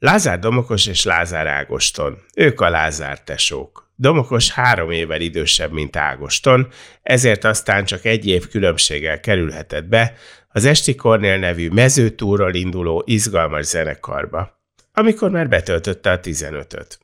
[0.00, 2.18] Lázár Domokos és Lázár Ágoston.
[2.34, 3.90] Ők a Lázár tesók.
[3.96, 6.68] Domokos három évvel idősebb, mint Ágoston,
[7.02, 10.14] ezért aztán csak egy év különbséggel kerülhetett be
[10.48, 14.60] az Esti Kornél nevű mezőtúról induló izgalmas zenekarba,
[14.92, 16.98] amikor már betöltötte a 15-öt.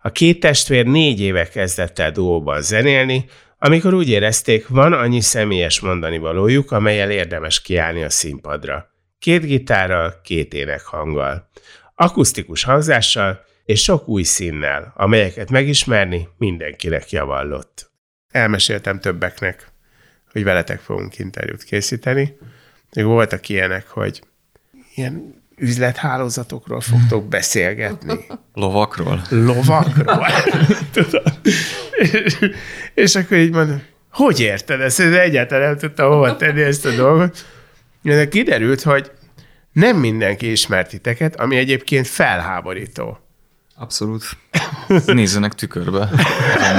[0.00, 3.24] A két testvér négy éve kezdett el duóban zenélni,
[3.58, 8.90] amikor úgy érezték, van annyi személyes mondani valójuk, amelyel érdemes kiállni a színpadra.
[9.18, 11.48] Két gitárral, két énekhanggal
[11.96, 17.90] akusztikus hangzással és sok új színnel, amelyeket megismerni mindenkinek javallott.
[18.30, 19.68] Elmeséltem többeknek,
[20.32, 22.36] hogy veletek fogunk interjút készíteni.
[22.94, 24.22] Még voltak ilyenek, hogy
[24.94, 28.26] ilyen üzlethálózatokról fogtok beszélgetni.
[28.52, 29.22] Lovakról?
[29.28, 30.26] Lovakról.
[31.92, 32.38] és,
[32.94, 35.00] és akkor így mondom, hogy érted ezt?
[35.00, 37.46] Egyáltalán nem tudtam hova tenni ezt a dolgot.
[38.02, 39.10] De kiderült, hogy
[39.76, 43.18] nem mindenki ismert titeket, ami egyébként felháborító.
[43.74, 44.24] Abszolút.
[45.06, 46.08] Nézzenek tükörbe.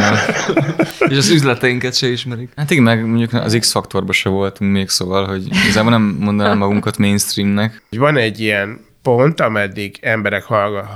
[1.09, 2.51] És az üzleteinket se ismerik.
[2.55, 6.97] Hát igen, meg mondjuk az X-faktorban se voltunk még, szóval, hogy igazából nem mondanám magunkat
[6.97, 7.81] mainstreamnek.
[7.89, 10.43] Van egy ilyen pont, ameddig emberek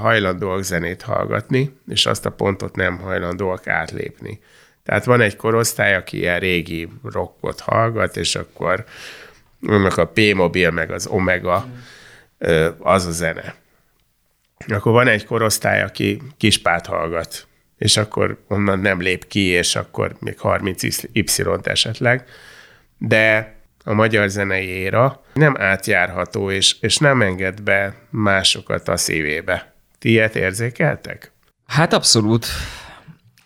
[0.01, 4.39] hajlandóak zenét hallgatni, és azt a pontot nem hajlandóak átlépni.
[4.83, 8.85] Tehát van egy korosztály, aki ilyen régi rockot hallgat, és akkor
[9.67, 11.65] annak a P-mobil, meg az Omega,
[12.79, 13.55] az a zene.
[14.67, 20.15] Akkor van egy korosztály, aki kispát hallgat, és akkor onnan nem lép ki, és akkor
[20.19, 20.83] még 30
[21.13, 22.25] Y-t esetleg,
[22.97, 29.73] de a magyar zenei éra nem átjárható, és, és nem enged be másokat a szívébe.
[29.99, 31.31] Ti ilyet érzékeltek?
[31.65, 32.45] Hát abszolút.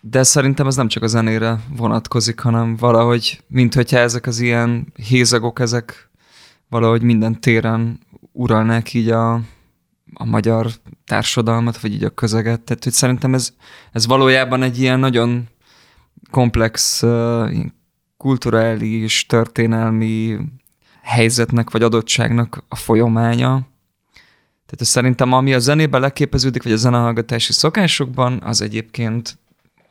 [0.01, 4.93] De szerintem ez nem csak a zenére vonatkozik, hanem valahogy, mint hogyha ezek az ilyen
[5.07, 6.04] hézagok, ezek
[6.69, 7.99] valahogy minden téren
[8.31, 9.33] uralnák így a,
[10.13, 10.71] a magyar
[11.05, 12.61] társadalmat, vagy így a közeget.
[12.61, 13.53] Tehát, hogy szerintem ez,
[13.91, 15.47] ez valójában egy ilyen nagyon
[16.31, 17.55] komplex uh,
[18.17, 20.37] kulturális, történelmi
[21.01, 23.67] helyzetnek, vagy adottságnak a folyamánya.
[24.65, 29.37] Tehát szerintem, ami a zenében leképeződik, vagy a zenehallgatási szokásokban, az egyébként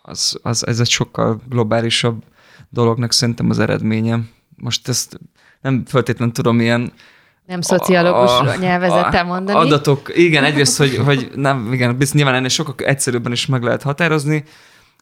[0.03, 2.25] az, az, ez egy sokkal globálisabb
[2.71, 4.21] dolognak szerintem az eredménye.
[4.57, 5.21] Most ezt
[5.65, 6.93] nem feltétlenül tudom ilyen
[7.47, 9.59] nem szociológus a, nyelvezettel mondani.
[9.59, 13.83] Adatok, igen, egyrészt, hogy, hogy nem, igen, biztos nyilván ennél sokkal egyszerűbben is meg lehet
[13.83, 14.45] határozni.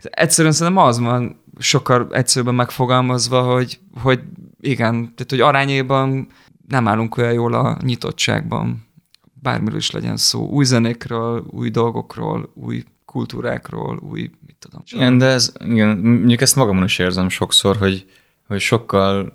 [0.03, 4.21] Egyszerűen szerintem az van sokkal egyszerűbben megfogalmazva, hogy, hogy
[4.61, 6.27] igen, tehát hogy arányében
[6.69, 8.87] nem állunk olyan jól a nyitottságban.
[9.35, 10.49] Bármiről is legyen szó.
[10.49, 14.83] Új zenékről, új dolgokról, új kultúrákról, új, mit tudom.
[14.91, 18.07] Igen, de ez, igen, mondjuk ezt magamon is érzem sokszor, hogy,
[18.47, 19.33] hogy sokkal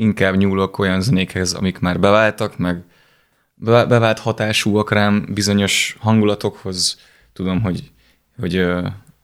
[0.00, 2.82] inkább nyúlok olyan zenékhez, amik már beváltak, meg
[3.64, 6.98] bevált hatásúak rám bizonyos hangulatokhoz,
[7.32, 7.90] tudom, hogy,
[8.40, 8.66] hogy,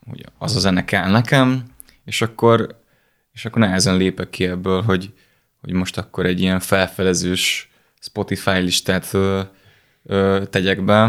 [0.06, 1.64] hogy az a zene kell nekem,
[2.04, 2.80] és akkor,
[3.32, 5.12] és akkor nehezen lépek ki ebből, hogy,
[5.60, 7.70] hogy most akkor egy ilyen felfelezős
[8.00, 9.40] Spotify listát ö,
[10.02, 11.02] ö, tegyek be.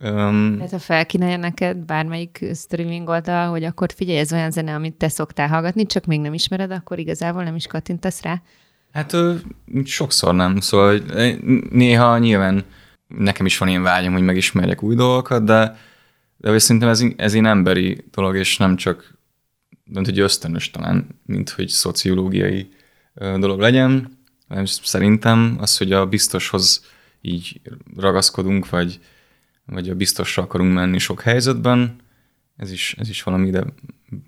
[0.00, 4.94] Um, Tehát ha felkínálja neked bármelyik streaming oldal, hogy akkor figyelj, ez olyan zene, amit
[4.94, 8.42] te szoktál hallgatni, csak még nem ismered, akkor igazából nem is kattintasz rá.
[8.92, 9.16] Hát
[9.84, 11.00] sokszor nem, szóval
[11.70, 12.64] néha nyilván
[13.06, 15.78] nekem is van ilyen vágyam, hogy megismerjek új dolgokat, de,
[16.36, 19.14] de szerintem ez, ez ilyen emberi dolog, és nem csak
[19.84, 22.72] nem hogy ösztönös talán, mint hogy szociológiai
[23.14, 24.18] dolog legyen,
[24.48, 26.84] hanem szerintem az, hogy a biztoshoz
[27.20, 27.60] így
[27.96, 29.00] ragaszkodunk, vagy,
[29.66, 31.96] vagy a biztosra akarunk menni sok helyzetben,
[32.56, 33.64] ez is, ez is valami ide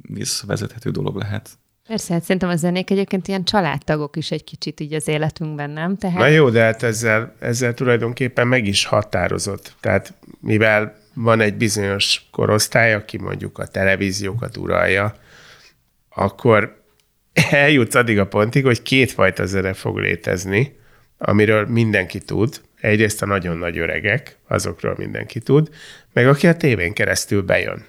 [0.03, 1.59] visszavezethető dolog lehet.
[1.89, 5.97] Persze, hát szerintem a zenék egyébként ilyen családtagok is egy kicsit így az életünkben, nem?
[5.97, 6.19] Tehát...
[6.19, 9.75] Na jó, de hát ezzel, ezzel tulajdonképpen meg is határozott.
[9.81, 15.15] Tehát mivel van egy bizonyos korosztály, aki mondjuk a televíziókat uralja,
[16.09, 16.83] akkor
[17.51, 20.77] eljutsz addig a pontig, hogy kétfajta zene fog létezni,
[21.19, 22.61] amiről mindenki tud.
[22.81, 25.69] Egyrészt a nagyon nagy öregek, azokról mindenki tud,
[26.13, 27.85] meg aki a tévén keresztül bejön.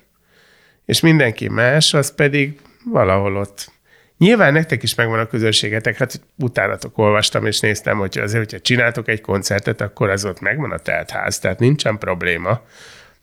[0.85, 2.59] És mindenki más, az pedig
[2.91, 3.73] valahol ott
[4.17, 9.07] Nyilván nektek is megvan a közönségetek, hát utánatok olvastam és néztem, hogy azért, hogyha csináltok
[9.07, 12.61] egy koncertet, akkor az ott megvan a teltház, tehát nincsen probléma.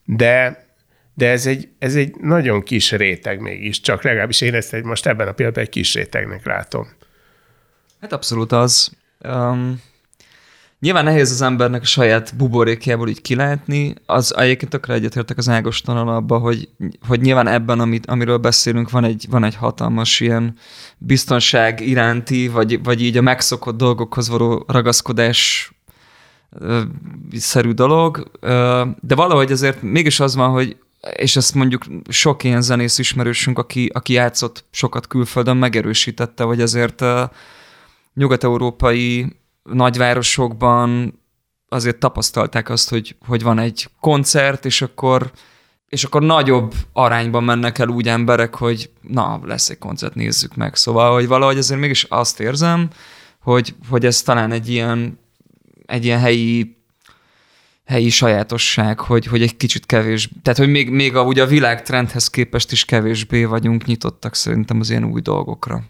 [0.04, 0.66] De,
[1.14, 5.06] de ez, egy, ez egy nagyon kis réteg mégis, csak legalábbis én ezt egy, most
[5.06, 6.88] ebben a pillanatban egy kis rétegnek látom.
[8.00, 8.92] Hát abszolút az.
[9.18, 9.82] Um,
[10.82, 16.08] Nyilván nehéz az embernek a saját buborékjából így kilátni, az egyébként tökre egyetértek az Ágostonal
[16.08, 16.68] abba, hogy,
[17.06, 20.56] hogy nyilván ebben, amit, amiről beszélünk, van egy, van egy hatalmas ilyen
[20.98, 25.72] biztonság iránti, vagy, vagy így a megszokott dolgokhoz való ragaszkodás
[27.32, 28.30] szerű dolog,
[29.00, 30.76] de valahogy azért mégis az van, hogy
[31.16, 37.04] és ezt mondjuk sok ilyen zenész ismerősünk, aki, aki játszott sokat külföldön, megerősítette, hogy azért
[38.14, 41.20] nyugat-európai nagyvárosokban
[41.68, 45.30] azért tapasztalták azt, hogy, hogy van egy koncert, és akkor,
[45.88, 50.74] és akkor nagyobb arányban mennek el úgy emberek, hogy na, lesz egy koncert, nézzük meg.
[50.74, 52.88] Szóval, hogy valahogy azért mégis azt érzem,
[53.42, 55.18] hogy, hogy ez talán egy ilyen,
[55.86, 56.80] egy ilyen helyi
[57.84, 62.28] helyi sajátosság, hogy, hogy egy kicsit kevés, tehát hogy még, még a, ugye a világtrendhez
[62.28, 65.82] képest is kevésbé vagyunk nyitottak szerintem az ilyen új dolgokra.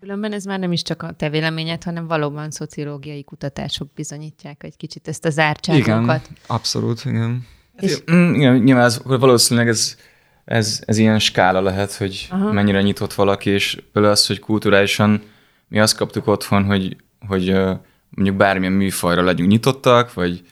[0.00, 4.76] Különben ez már nem is csak a te véleményed, hanem valóban szociológiai kutatások bizonyítják egy
[4.76, 6.22] kicsit ezt a zártságunkat.
[6.24, 7.46] Igen, abszolút, igen.
[7.80, 7.92] És...
[7.92, 9.96] Hát, mm, igen, nyilván ez, valószínűleg ez,
[10.44, 12.52] ez, ez ilyen skála lehet, hogy Aha.
[12.52, 15.22] mennyire nyitott valaki, és például az, hogy kulturálisan
[15.68, 17.54] mi azt kaptuk otthon, hogy, hogy
[18.08, 20.42] mondjuk bármilyen műfajra legyünk nyitottak, vagy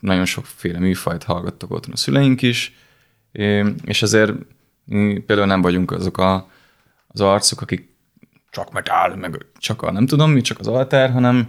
[0.00, 2.74] nagyon sokféle műfajt hallgattak otthon a szüleink is,
[3.84, 4.32] és azért
[4.84, 6.48] mi például nem vagyunk azok a,
[7.06, 7.93] az arcok, akik
[8.54, 11.48] csak metal, meg csak a nem tudom mi, csak az altár, hanem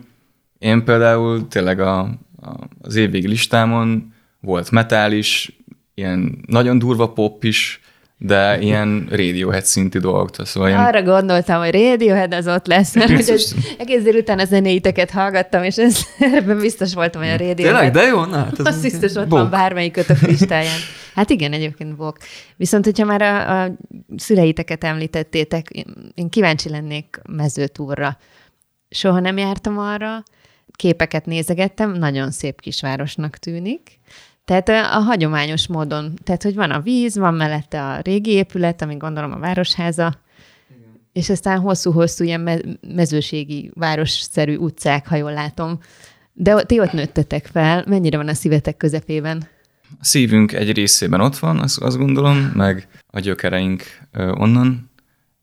[0.57, 2.09] én például tényleg a, a,
[2.81, 5.59] az évvégi listámon volt metal is,
[5.93, 7.79] ilyen nagyon durva pop is,
[8.17, 10.29] de ilyen Radiohead szintű dolgok.
[10.45, 10.85] Szóval ilyen...
[10.85, 15.63] Arra gondoltam, hogy Radiohead az ott lesz, mert hogy az egész délután a zenéiteket hallgattam,
[15.63, 17.55] és ez, ebben biztos voltam, hogy a Radiohead.
[17.55, 18.25] Tényleg, de jó?
[18.25, 19.39] Na, hát az biztos ott bok.
[19.39, 20.79] van bármelyik kötök listáján.
[21.15, 22.17] Hát igen, egyébként bok.
[22.55, 23.71] Viszont, hogyha már a, a
[24.17, 25.69] szüleiteket említettétek,
[26.13, 28.17] én kíváncsi lennék mezőtúrra.
[28.89, 30.23] Soha nem jártam arra,
[30.71, 33.99] képeket nézegettem, nagyon szép kisvárosnak tűnik.
[34.45, 38.95] Tehát a, hagyományos módon, tehát hogy van a víz, van mellette a régi épület, ami
[38.95, 40.19] gondolom a városháza,
[40.69, 41.01] Igen.
[41.13, 45.79] és aztán hosszú-hosszú ilyen me- mezőségi, városszerű utcák, ha jól látom.
[46.33, 49.47] De ti ott nőttetek fel, mennyire van a szívetek közepében?
[49.99, 53.83] A szívünk egy részében ott van, azt, azt gondolom, meg a gyökereink
[54.13, 54.91] onnan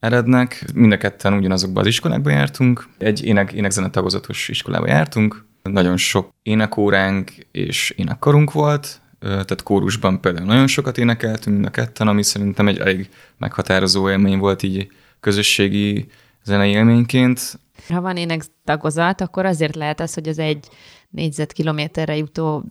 [0.01, 0.65] erednek.
[0.75, 2.89] Mind a ketten ugyanazokban az iskolákba jártunk.
[2.99, 10.47] Egy ének, énekzene tagozatos iskolába jártunk, nagyon sok énekóránk és énekkarunk volt, tehát kórusban például
[10.47, 14.89] nagyon sokat énekeltünk mind a ketten, ami szerintem egy elég meghatározó élmény volt így
[15.21, 16.09] közösségi
[16.45, 17.59] zenei élményként.
[17.89, 20.69] Ha van énektagozat, akkor azért lehet az, hogy az egy
[21.11, 22.65] négyzetkilométerre jutó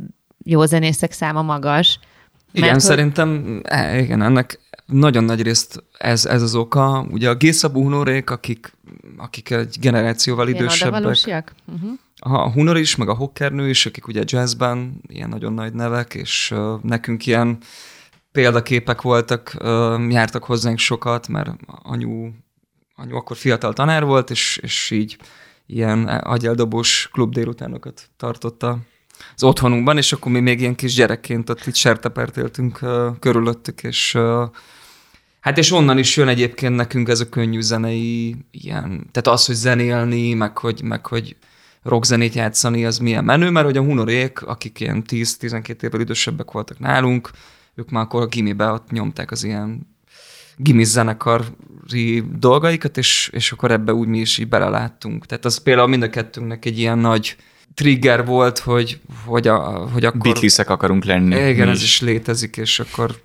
[0.44, 2.00] jó zenészek száma magas.
[2.52, 2.80] Igen, hogy...
[2.80, 4.60] szerintem e, igen, ennek
[4.92, 7.06] nagyon nagy részt ez, ez az oka.
[7.12, 8.74] Ugye a Gésza Búnórék, akik,
[9.18, 11.54] akik egy generációval Ilyen idősebbek.
[11.66, 16.14] Uh-huh a Hunor is, meg a Hockernő is, akik ugye jazzben ilyen nagyon nagy nevek,
[16.14, 17.58] és uh, nekünk ilyen
[18.32, 22.30] példaképek voltak, uh, jártak hozzánk sokat, mert anyu,
[22.96, 25.18] anyu akkor fiatal tanár volt, és, és így
[25.66, 28.78] ilyen agyeldobós klub délutánokat tartotta
[29.36, 33.84] az otthonunkban, és akkor mi még ilyen kis gyerekként ott itt sertepert éltünk uh, körülöttük,
[33.84, 34.50] és uh,
[35.42, 39.56] Hát és onnan is jön egyébként nekünk ez a könnyű zenei ilyen, tehát az, hogy
[39.56, 41.36] zenélni, meg hogy, meg hogy
[41.84, 46.80] rockzenét játszani, az milyen menő, mert hogy a hunorék, akik ilyen 10-12 évvel idősebbek voltak
[46.80, 47.32] nálunk,
[47.76, 49.88] ők már akkor a gimibe ott nyomták az ilyen
[50.56, 55.26] gimis zenekari dolgaikat, és, és akkor ebbe úgy mi is így beleláttunk.
[55.26, 57.36] Tehát az például mind a kettőnknek egy ilyen nagy
[57.74, 60.20] trigger volt, hogy, hogy, a, hogy akkor...
[60.20, 61.50] Beatlesek akarunk lenni.
[61.50, 62.02] Igen, ez is.
[62.02, 63.22] létezik, és akkor,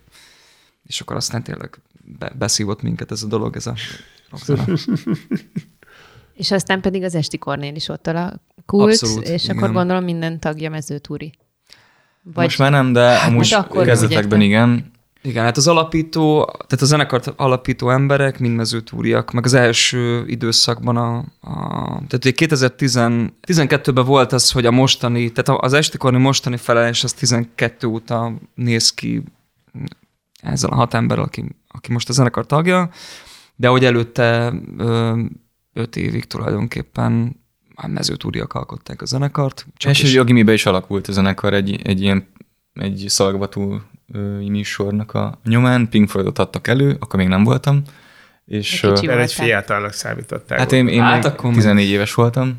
[0.87, 1.79] és akkor aztán tényleg
[2.19, 3.75] be, beszívott minket ez a dolog, ez a
[4.31, 4.65] rockzene.
[6.35, 9.57] És aztán pedig az Esti Kornél is ott alakult, Abszolút, és igen.
[9.57, 11.33] akkor gondolom minden tagja mezőtúri.
[12.23, 12.45] Vagy...
[12.45, 14.95] Most már nem, de hát amúgy akkor kezdetekben igen.
[15.23, 20.97] Igen, hát az alapító, tehát a zenekart alapító emberek, mind mezőtúriak, meg az első időszakban
[20.97, 27.13] a, a tehát 2012-ben volt az, hogy a mostani, tehát az estikorni mostani felelés az
[27.13, 29.23] 12 óta néz ki
[30.43, 32.91] ezzel a hat ember, aki, aki most a zenekar tagja,
[33.57, 34.53] de hogy előtte
[35.73, 37.41] öt évig tulajdonképpen
[37.75, 39.67] a mezőtúriak alkották a zenekart.
[39.77, 40.17] Csak és is...
[40.17, 42.29] a gimibe is alakult a zenekar egy, egy ilyen
[42.73, 43.81] egy szalagvatú
[44.49, 47.83] műsornak a nyomán, Pink Floydot adtak elő, akkor még nem voltam,
[48.45, 50.59] És, ö, Mert egy fiatalnak számították.
[50.59, 52.55] hát én, én Hát hát akkor akkor még- 14 éves voltam,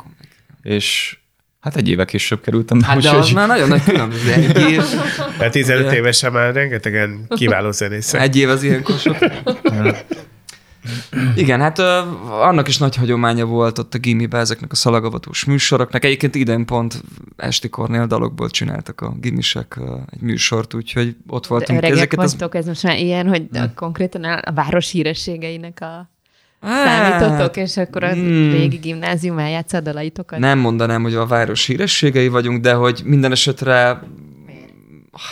[0.61, 1.17] és
[1.67, 2.81] hát egy éve később kerültem.
[2.81, 4.31] Hát de az már nagyon nagy különböző.
[4.31, 4.81] Egy év,
[5.39, 5.95] Mert 15 Ugye?
[5.95, 8.21] évesen már rengetegen kiváló zenészek.
[8.21, 9.17] egy év az ilyenkor sok.
[11.35, 16.03] Igen, hát ö, annak is nagy hagyománya volt ott a gimibe ezeknek a szalagavatós műsoroknak.
[16.05, 17.01] Egyébként idén pont
[17.35, 21.77] Esti Kornél dalokból csináltak a gimisek ö, egy műsort, úgyhogy ott voltunk.
[21.77, 22.31] öregek Ezeket az...
[22.31, 26.09] vagytok, ez most már ilyen, hogy a, konkrétan a, a város hírességeinek a
[26.61, 28.51] Hát, számítotok, és akkor a hmm.
[28.51, 30.39] régi gimnázium eljátsz a dalaitokat?
[30.39, 34.01] Nem mondanám, hogy a város hírességei vagyunk, de hogy minden esetre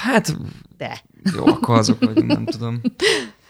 [0.04, 0.38] hát
[0.78, 1.02] De.
[1.36, 2.82] jó, akkor azok vagyunk, nem tudom.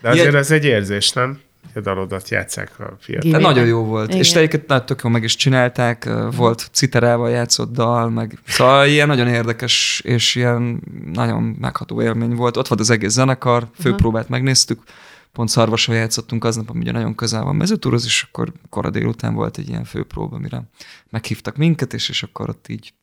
[0.01, 1.39] De azért Ilyen- az egy érzés, nem?
[1.75, 3.32] A dalodat játszák a fiatal.
[3.32, 3.41] De Igen.
[3.41, 4.08] nagyon jó volt.
[4.08, 4.20] Igen.
[4.20, 8.88] És te egyébként nagyon tök jó meg is csinálták, volt citerával játszott dal, meg szóval
[8.88, 10.82] ilyen nagyon érdekes és ilyen
[11.13, 12.58] nagyon megható élmény volt.
[12.58, 14.79] Ott volt az egész zenekar, főpróbát megnéztük,
[15.36, 19.58] pont szarvasra játszottunk aznap, ami ugye nagyon közel van mezőtúroz, és akkor kora délután volt
[19.58, 20.63] egy ilyen főpróba, amire
[21.10, 22.94] meghívtak minket, és, és akkor ott így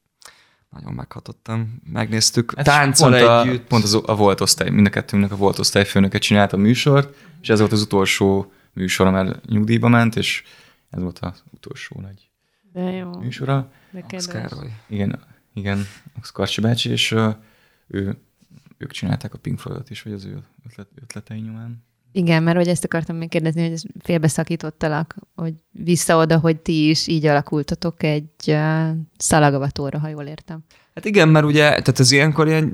[0.71, 1.81] nagyon meghatottam.
[1.93, 3.67] Megnéztük, Ez tánccal pont a, együtt.
[3.67, 7.49] Pont az, a volt osztály, mind a kettőnknek a volt osztályfőnöke csinálta a műsort, és
[7.49, 10.43] ez volt az utolsó műsora, mert nyugdíjba ment, és
[10.91, 12.31] ez volt az utolsó nagy
[12.73, 13.19] De jó.
[13.19, 13.71] műsora.
[13.91, 14.05] De.
[14.29, 14.73] Károly.
[14.89, 15.25] Igen,
[15.55, 15.87] igen,
[16.33, 17.15] Karcsi bácsi, és
[17.87, 18.17] ő,
[18.79, 21.85] ők csinálták a Pink Floydot is, vagy az ő ötlet, ötletei nyomán.
[22.13, 27.07] Igen, mert hogy ezt akartam még kérdezni, hogy félbeszakítottalak, hogy vissza oda, hogy ti is
[27.07, 30.65] így alakultatok egy uh, szalagavatóra, ha jól értem.
[30.95, 32.73] Hát igen, mert ugye, tehát ez ilyenkor ilyen,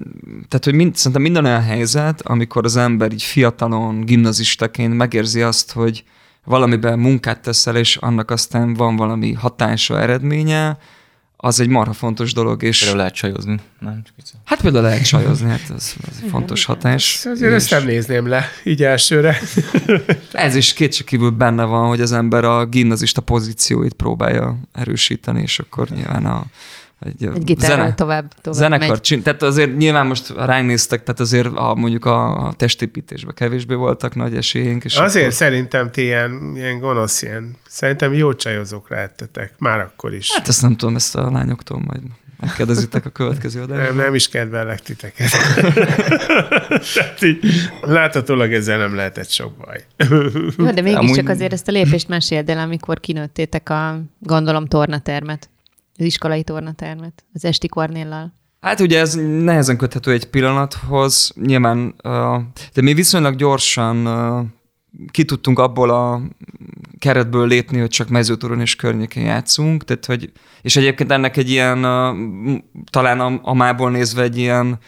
[0.48, 5.72] tehát hogy mind, szerintem minden olyan helyzet, amikor az ember így fiatalon, gimnazistaként megérzi azt,
[5.72, 6.04] hogy
[6.44, 10.78] valamiben munkát teszel, és annak aztán van valami hatása, eredménye,
[11.40, 13.60] az egy marha fontos dolog, és Például lehet csajozni.
[13.78, 14.28] Nem, csak vicc.
[14.44, 17.24] hát például lehet csajozni, hát ez, ez egy fontos hatás.
[17.24, 19.38] Azért ezt és nem nézném le, így elsőre.
[20.32, 25.88] ez is kétségkívül benne van, hogy az ember a gimnazista pozícióit próbálja erősíteni, és akkor
[25.88, 26.44] nyilván a
[27.00, 29.00] egy, Egy gitárral tovább, tovább zenekar megy.
[29.00, 33.34] csin, tehát azért nyilván most ha ránk néztek, tehát azért a, mondjuk a, a testépítésben
[33.34, 34.84] kevésbé voltak nagy esélyénk.
[34.84, 40.14] És Azért akkor, szerintem ti ilyen, ilyen gonosz, ilyen, szerintem jó csajozók lehettetek, már akkor
[40.14, 40.32] is.
[40.36, 42.00] hát ezt nem tudom, ezt a lányoktól majd
[42.40, 43.96] megkérdezitek a következő Nem, adásban.
[43.96, 45.28] nem is kedvellek titeket.
[46.94, 47.38] Tehát így,
[47.80, 49.84] láthatólag ezzel nem lehetett sok baj.
[50.58, 55.48] Jó, de mégiscsak Amúgy- azért ezt a lépést meséld el, amikor kinőttétek a, gondolom, tornatermet,
[55.98, 58.36] az iskolai tornatermet, az Esti Kornéllal.
[58.60, 61.94] Hát ugye ez nehezen köthető egy pillanathoz, nyilván,
[62.72, 64.06] de mi viszonylag gyorsan
[65.10, 66.22] ki tudtunk abból a
[66.98, 71.80] keretből lépni, hogy csak mezőtúron és környékén játszunk, tehát hogy, és egyébként ennek egy ilyen,
[72.90, 74.78] talán a, a mából nézve egy ilyen,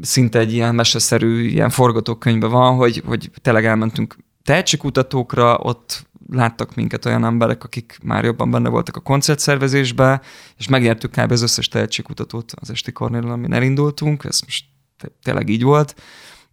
[0.00, 7.04] szinte egy ilyen meseszerű ilyen forgatókönyvbe van, hogy, hogy tényleg elmentünk tehetségkutatókra, ott láttak minket
[7.04, 10.20] olyan emberek, akik már jobban benne voltak a koncertszervezésbe,
[10.56, 11.32] és megnyertük kb.
[11.32, 14.64] az összes tehetségkutatót az Esti Kornéllal, amin elindultunk, ez most
[15.22, 15.94] tényleg így volt,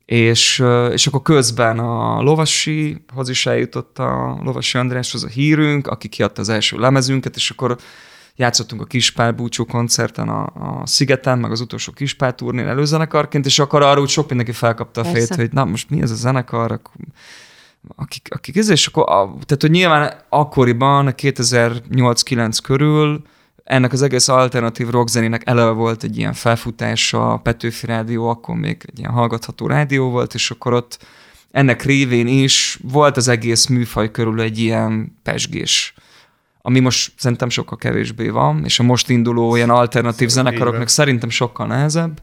[0.05, 6.41] és, és akkor közben a Lovasihoz is eljutott a Lovasi Andráshoz a hírünk, aki kiadta
[6.41, 7.77] az első lemezünket, és akkor
[8.35, 13.59] játszottunk a Kispál búcsú koncerten a, a Szigeten, meg az utolsó Kispál turnén előzenekarként, és
[13.59, 16.71] akkor arra úgy sok mindenki felkapta a fejét, hogy na most mi ez a zenekar,
[17.95, 23.21] akik, akik ez, és akkor, a, tehát hogy nyilván akkoriban, a 2008-9 körül
[23.63, 28.83] ennek az egész alternatív rockzenének eleve volt egy ilyen felfutása, a Petőfi Rádió akkor még
[28.87, 31.05] egy ilyen hallgatható rádió volt, és akkor ott
[31.51, 35.93] ennek révén is volt az egész műfaj körül egy ilyen pesgés,
[36.61, 41.29] ami most szerintem sokkal kevésbé van, és a most induló ilyen alternatív Szóval zenekaroknak szerintem
[41.29, 42.21] sokkal nehezebb.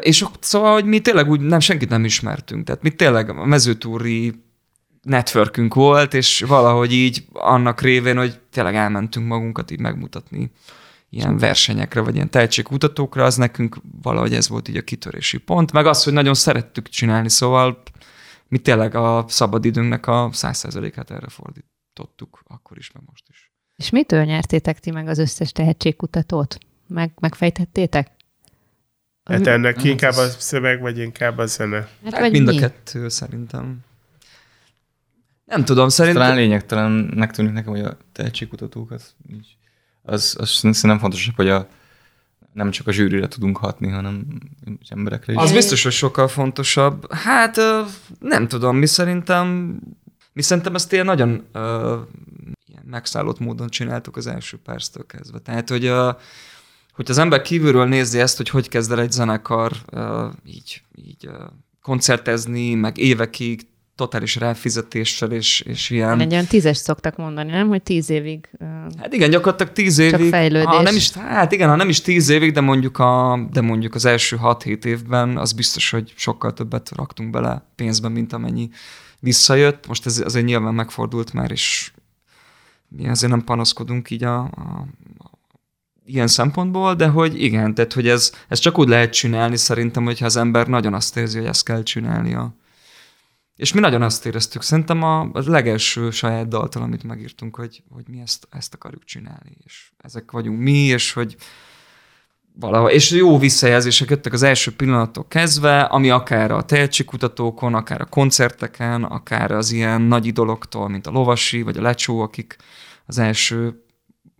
[0.00, 2.64] És szóval, hogy mi tényleg úgy nem senkit nem ismertünk.
[2.64, 4.46] Tehát mi tényleg a mezőtúri
[5.02, 10.50] networkünk volt, és valahogy így annak révén, hogy tényleg elmentünk magunkat így megmutatni
[11.10, 15.86] ilyen versenyekre, vagy ilyen tehetségkutatókra, az nekünk valahogy ez volt így a kitörési pont, meg
[15.86, 17.82] az, hogy nagyon szerettük csinálni, szóval
[18.48, 23.52] mi tényleg a szabadidőnknek a száz erre fordítottuk, akkor is, meg most is.
[23.76, 26.58] És mitől nyertétek ti meg az összes tehetségkutatót?
[26.86, 28.10] Meg, megfejtettétek?
[29.28, 31.76] Hát ennek Hát inkább a ez- szöveg, vagy inkább a zene?
[31.76, 32.58] Hát, Hát vagy mind a mi?
[32.58, 33.78] kettő szerintem.
[35.44, 36.34] Nem tudom, Talán szerintem...
[36.34, 39.56] lényegtelennek tűnik nekem, hogy a tehetségkutatók az így,
[40.02, 41.68] az, az szerintem fontosabb, hogy a,
[42.52, 44.26] nem csak a zsűrire tudunk hatni, hanem
[44.88, 45.38] emberekre is.
[45.38, 47.12] Az biztos, hogy sokkal fontosabb.
[47.12, 47.56] Hát
[48.20, 49.78] nem tudom, mi szerintem,
[50.32, 51.96] mi szerintem ezt ilyen nagyon ö,
[52.66, 55.38] ilyen megszállott módon csináltuk az első perctől kezdve.
[55.38, 56.10] Tehát, hogy ö,
[56.98, 61.26] hogy az ember kívülről nézi ezt, hogy hogy kezd el egy zenekar ö, így, így
[61.26, 61.44] ö,
[61.82, 66.20] koncertezni, meg évekig totális ráfizetéssel, és, és ilyen...
[66.20, 67.68] Egy olyan tízes szoktak mondani, nem?
[67.68, 68.48] Hogy tíz évig.
[68.98, 70.28] Hát igen, gyakorlatilag tíz évig.
[70.28, 70.66] fejlődés.
[70.66, 73.94] Ha nem is, hát igen, ha nem is tíz évig, de mondjuk, a, de mondjuk
[73.94, 78.68] az első hat-hét évben az biztos, hogy sokkal többet raktunk bele pénzben, mint amennyi
[79.20, 79.86] visszajött.
[79.86, 81.92] Most ez azért nyilván megfordult már, és
[82.88, 84.86] mi azért nem panaszkodunk így a, a,
[86.08, 90.24] ilyen szempontból, de hogy igen, tehát hogy ez, ez csak úgy lehet csinálni szerintem, hogyha
[90.24, 92.54] az ember nagyon azt érzi, hogy ezt kell csinálnia.
[93.56, 98.20] És mi nagyon azt éreztük, szerintem a, legelső saját daltal, amit megírtunk, hogy, hogy mi
[98.20, 101.36] ezt, ezt akarjuk csinálni, és ezek vagyunk mi, és hogy
[102.60, 108.04] valahol, és jó visszajelzések jöttek az első pillanattól kezdve, ami akár a tehetségkutatókon, akár a
[108.04, 112.56] koncerteken, akár az ilyen nagy idoloktól, mint a Lovasi, vagy a Lecsó, akik
[113.06, 113.82] az első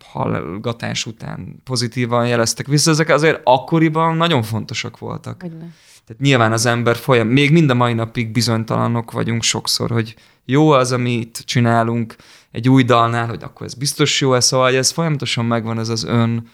[0.05, 5.43] hallgatás után pozitívan jeleztek vissza, ezek azért akkoriban nagyon fontosak voltak.
[5.43, 5.75] Hogyne.
[6.07, 10.15] Tehát nyilván az ember folyam, még mind a mai napig bizonytalanok vagyunk sokszor, hogy
[10.45, 12.17] jó az, amit csinálunk
[12.51, 16.49] egy új dalnál, hogy akkor ez biztos jó-e, szóval ez folyamatosan megvan ez az ön,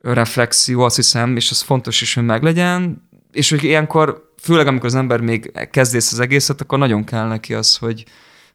[0.00, 4.94] önreflexió, azt hiszem, és ez fontos is, hogy meglegyen, és hogy ilyenkor, főleg amikor az
[4.94, 8.04] ember még kezdész az egészet, akkor nagyon kell neki az, hogy,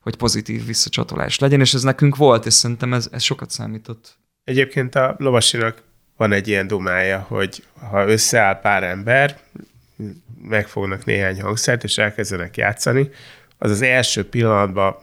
[0.02, 4.18] hogy pozitív visszacsatolás legyen, és ez nekünk volt, és szerintem ez, ez sokat számított.
[4.44, 5.84] Egyébként a lovasinak
[6.18, 9.40] van egy ilyen dumája, hogy ha összeáll pár ember,
[10.42, 13.10] megfognak néhány hangszert, és elkezdenek játszani,
[13.58, 14.96] az az első pillanatban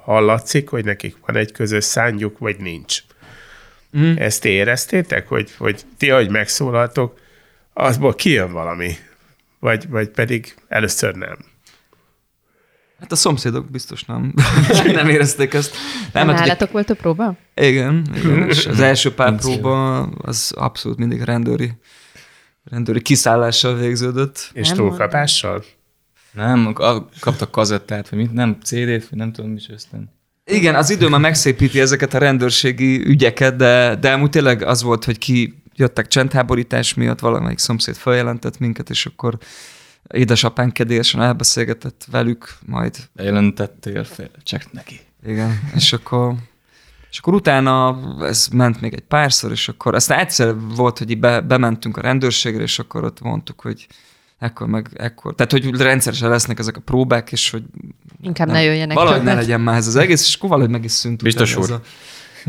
[0.00, 3.02] hallatszik, hogy nekik van egy közös szányuk, vagy nincs.
[3.98, 4.16] Mm.
[4.16, 7.20] Ezt éreztétek, hogy, hogy ti, ahogy megszólaltok,
[7.72, 8.96] azból kijön valami,
[9.58, 11.38] vagy, vagy pedig először nem?
[13.04, 14.34] Hát a szomszédok biztos nem,
[14.94, 15.76] nem érezték ezt.
[16.12, 17.36] Nem, hát nálatok volt a próba?
[17.54, 21.72] Igen, igen, és az első pár próba az abszolút mindig rendőri,
[22.70, 24.50] rendőri kiszállással végződött.
[24.52, 25.64] És nem túlkapással?
[26.32, 26.72] Nem,
[27.20, 30.12] kaptak kazettát, vagy mit, nem CD-t, vagy nem tudom, mi aztán.
[30.44, 35.04] Igen, az idő már megszépíti ezeket a rendőrségi ügyeket, de, de amúgy tényleg az volt,
[35.04, 39.38] hogy ki jöttek csendháborítás miatt, valamelyik szomszéd feljelentett minket, és akkor
[40.12, 42.96] édesapán kedélyesen elbeszélgetett velük, majd...
[43.16, 45.00] Jelentettél fél, csak neki.
[45.26, 46.34] Igen, és akkor,
[47.10, 51.40] és akkor utána ez ment még egy párszor, és akkor aztán egyszer volt, hogy be,
[51.40, 53.86] bementünk a rendőrségre, és akkor ott mondtuk, hogy
[54.38, 55.34] ekkor meg ekkor.
[55.34, 57.62] Tehát, hogy rendszeresen lesznek ezek a próbák, és hogy...
[58.22, 59.34] Inkább nem, ne jöjjenek Valahogy többet.
[59.34, 61.22] ne legyen már ez az egész, és akkor valahogy meg is szűnt.
[61.22, 61.80] Biztos úr.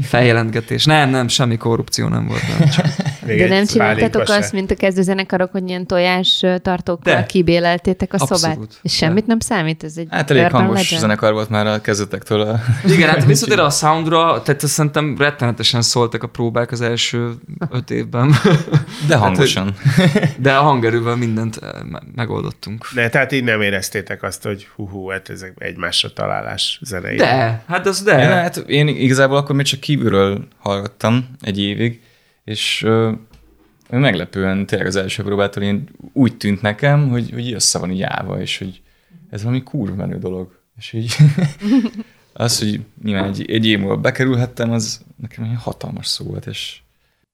[0.01, 0.85] feljelentgetés.
[0.85, 2.41] Nem, nem, semmi korrupció nem volt.
[2.59, 2.85] Nem, csak...
[3.25, 7.25] De nem csináltatok azt, mint a kezdőzenekarok, hogy ilyen tojás tartókkal De.
[7.25, 8.43] kibéleltétek a Abszolút.
[8.43, 8.79] szobát?
[8.81, 9.25] És semmit De.
[9.27, 9.83] nem számít?
[9.83, 10.99] Ez egy hát elég hangos legyen?
[10.99, 12.41] zenekar volt már a kezdetektől.
[12.41, 12.59] A...
[12.87, 17.33] Igen, hát visszatérve a soundra, tehát szerintem rettenetesen szóltak a próbák az első
[17.69, 18.33] öt évben.
[19.07, 19.73] De hangosan.
[19.95, 21.69] Hát, de a hangerővel mindent eh,
[22.15, 22.87] megoldottunk.
[22.93, 27.15] De tehát így nem éreztétek azt, hogy hú, hú hát ezek egymásra találás zenei.
[27.15, 28.21] De, hát az de.
[28.21, 32.01] Én, hát én igazából akkor még csak kívülről hallgattam egy évig,
[32.45, 33.11] és ö,
[33.89, 38.41] meglepően tényleg az első próbától én úgy tűnt nekem, hogy, hogy össze van így állva,
[38.41, 38.81] és hogy
[39.29, 40.59] ez valami kurva menő dolog.
[40.77, 41.15] És így
[42.33, 46.79] az, hogy nyilván egy, egy év múlva bekerülhettem, az nekem egy hatalmas szó volt, és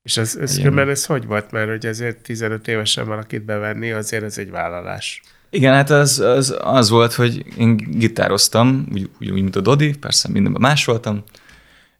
[0.03, 0.89] és az, ez, ilyen...
[0.89, 1.51] ez hogy volt?
[1.51, 5.21] Mert hogy ezért 15 évesen valakit bevenni, azért ez egy vállalás.
[5.49, 9.97] Igen, hát az, az, az volt, hogy én gitároztam, úgy, úgy, úgy mint a Dodi,
[9.97, 11.23] persze mindenben másoltam,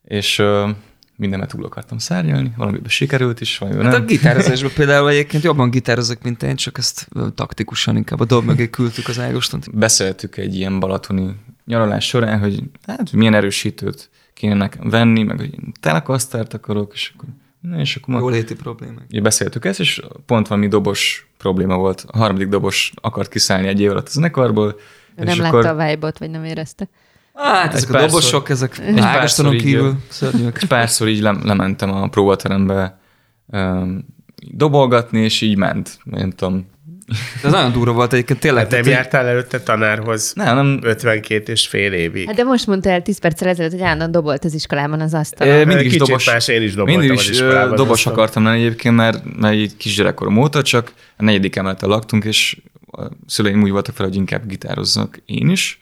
[0.03, 0.43] és
[1.15, 4.01] mindenben túl akartam szárnyalni, valamiben sikerült is, vagy hát nem.
[4.01, 8.69] a gitározásban például egyébként jobban gitározok, mint én, csak ezt taktikusan inkább a dob mögé
[8.69, 9.77] küldtük az Ágostont.
[9.77, 15.55] Beszéltük egy ilyen balatoni nyaralás során, hogy hát milyen erősítőt kéne nekem venni, meg hogy
[15.79, 17.29] telekasztárt akarok, és akkor
[17.61, 19.05] Na, és akkor Jóléti problémák.
[19.09, 22.05] Ugye beszéltük ezt, és pont valami dobos probléma volt.
[22.07, 24.79] A harmadik dobos akart kiszállni egy év alatt a zenekarból.
[25.15, 25.65] Nem és látta akkor...
[25.65, 26.89] a vibe vagy nem érezte.
[27.41, 30.57] Hát ezek a dobosok, ezek Ágostonon kívül szörnyűek.
[30.61, 32.99] Egy párszor így lementem a próbaterembe
[33.45, 34.05] um,
[34.51, 35.99] dobolgatni, és így ment.
[36.03, 36.69] Nem tudom,
[37.41, 38.63] de ez nagyon durva volt egyébként, tényleg.
[38.63, 40.79] Hát nem jártál előtte tanárhoz nem, nem.
[40.81, 42.25] 52 és fél évig.
[42.25, 45.47] Hát de most mondta el 10 perccel ezelőtt, hogy állandóan dobolt az iskolában az asztal.
[45.47, 46.25] É, mindig is dobos.
[46.25, 47.75] Más, én is doboltam mindig is az iskolában.
[47.75, 52.57] dobos akartam lenni egyébként, mert, mert egy kisgyerekkorom óta csak a negyedik emeleten laktunk, és
[52.91, 55.79] a szüleim úgy voltak fel, hogy inkább gitározzak én is.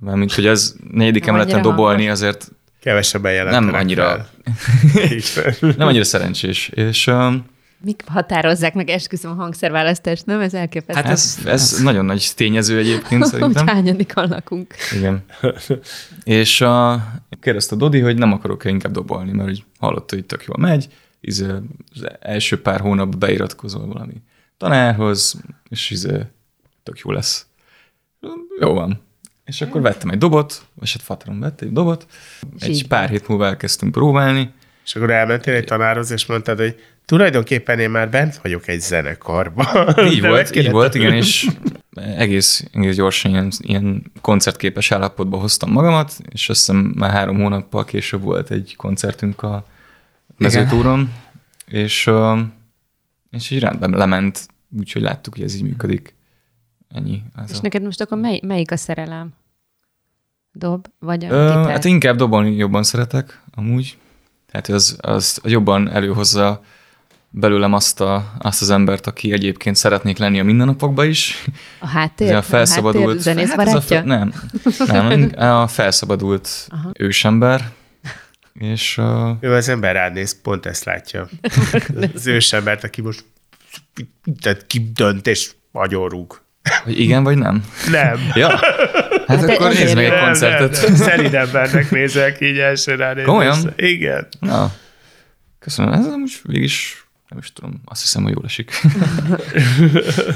[0.00, 4.28] Mármint, hogy az negyedik emeleten dobolni azért kevesebben jelentenek Nem annyira,
[5.76, 6.68] nem annyira szerencsés.
[6.68, 7.46] És um,
[7.80, 10.40] Mik határozzák meg esküszöm a hangszerválasztást, nem?
[10.40, 11.02] Ez elképesztő.
[11.02, 13.66] Hát ez, ez nagyon nagy tényező egyébként szerintem.
[13.66, 14.74] Hogy hányadik lakunk.
[14.96, 15.24] Igen.
[16.24, 17.04] És a,
[17.40, 20.88] kérdezte a Dodi, hogy nem akarok-e inkább dobolni, mert hogy hallotta, hogy tök jól megy,
[21.20, 24.14] az első pár hónap beiratkozol valami
[24.56, 26.20] tanárhoz, és izé,
[26.82, 27.46] tök jó lesz.
[28.60, 29.07] Jó van.
[29.48, 32.06] És akkor vettem egy dobot, vagy hát Fatron vett egy dobot,
[32.58, 34.50] És egy pár hét múlva elkezdtünk próbálni,
[34.84, 39.66] És akkor elmentél egy tanárhoz, és mondtad, hogy tulajdonképpen én már bent vagyok egy zenekarban.
[40.06, 41.48] Így De volt, így volt, igen, és
[41.94, 47.84] egész, egész gyorsan ilyen, ilyen koncertképes állapotba hoztam magamat, és azt hiszem már három hónappal
[47.84, 49.66] később volt egy koncertünk a
[50.36, 51.12] mezőtúron,
[51.66, 52.10] és,
[53.30, 56.16] és így rendben lement, úgyhogy láttuk, hogy ez így működik.
[56.88, 57.22] Ennyi.
[57.36, 57.60] Ez És a...
[57.62, 59.34] neked most akkor mely, melyik a szerelem?
[60.52, 63.98] Dob, vagy a Ö, hát inkább dobolni jobban szeretek, amúgy.
[64.50, 66.62] Tehát az, az jobban előhozza
[67.30, 71.44] belőlem azt, a, azt az embert, aki egyébként szeretnék lenni a mindennapokban is.
[71.78, 72.26] A háttér?
[72.26, 73.18] Ez a háttér felszabadult...
[73.18, 74.32] zenész hát ez a, fe- nem,
[74.86, 75.30] nem,
[75.62, 76.90] a felszabadult Aha.
[76.98, 77.72] ősember,
[78.52, 81.28] és uh, Ő az ember rád néz, pont ezt látja.
[82.14, 83.24] Az ősembert, aki most
[84.40, 86.40] tehát kidönt és agyonrúg.
[86.84, 87.64] Hogy igen vagy nem?
[87.90, 88.18] Nem.
[88.34, 90.72] Ja, hát, Hát akkor nézd meg egy koncertet.
[90.72, 90.94] Nem, nem.
[90.94, 93.30] Szelid embernek nézek így első ránézésre.
[93.30, 93.72] Komolyan?
[93.76, 94.26] Igen.
[94.40, 94.72] Na,
[95.58, 95.92] köszönöm.
[95.92, 96.70] Ez most végig
[97.28, 98.70] nem is tudom, azt hiszem, hogy jól esik.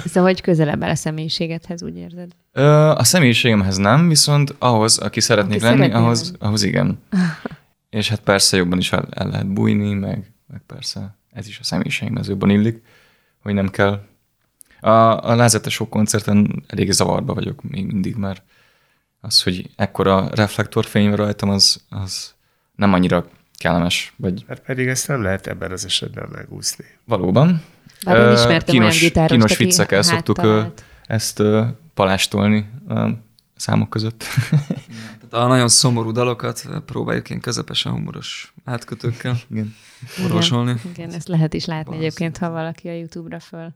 [0.05, 2.31] Szóval, hogy közelebb áll a személyiségedhez, úgy érzed?
[2.53, 6.99] Ö, a személyiségemhez nem, viszont ahhoz, aki szeretnék Aki lenni, szeretnél ahhoz, ahhoz igen.
[7.90, 11.64] És hát persze jobban is el, el lehet bújni, meg, meg persze ez is a
[11.64, 12.83] személyiségemhez jobban illik,
[13.42, 14.01] hogy nem kell.
[14.83, 18.42] A, a lázetes koncerten elég zavarba vagyok még mindig, mert
[19.21, 22.35] az, hogy ekkora reflektorfény rajtam, az, az
[22.77, 26.85] nem annyira kellemes, vagy Hát pedig ezt nem lehet ebben az esetben megúszni.
[27.05, 27.62] valóban.
[28.05, 30.73] Bár én ismertem kínos, olyan gitárost, kínos viccekkel szoktuk háttal
[31.07, 31.42] ezt
[31.95, 33.09] palástolni a
[33.57, 34.25] számok között.
[35.29, 39.75] Tehát a nagyon szomorú dalokat próbáljuk ilyen közepesen humoros átkötőkkel Igen.
[40.25, 40.75] orvosolni.
[40.92, 43.75] Igen, ezt lehet is látni egyébként, ha valaki a YouTube-ra föl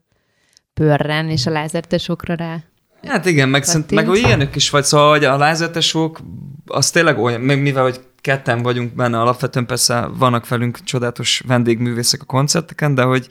[0.80, 2.62] pörren, és a lázertesokra rá.
[3.02, 6.20] Hát igen, meg, szerint, meg ilyenek is vagy, szóval hogy a lázertesok,
[6.66, 12.22] az tényleg olyan, meg mivel hogy ketten vagyunk benne, alapvetően persze vannak velünk csodálatos vendégművészek
[12.22, 13.28] a koncerteken, de hogy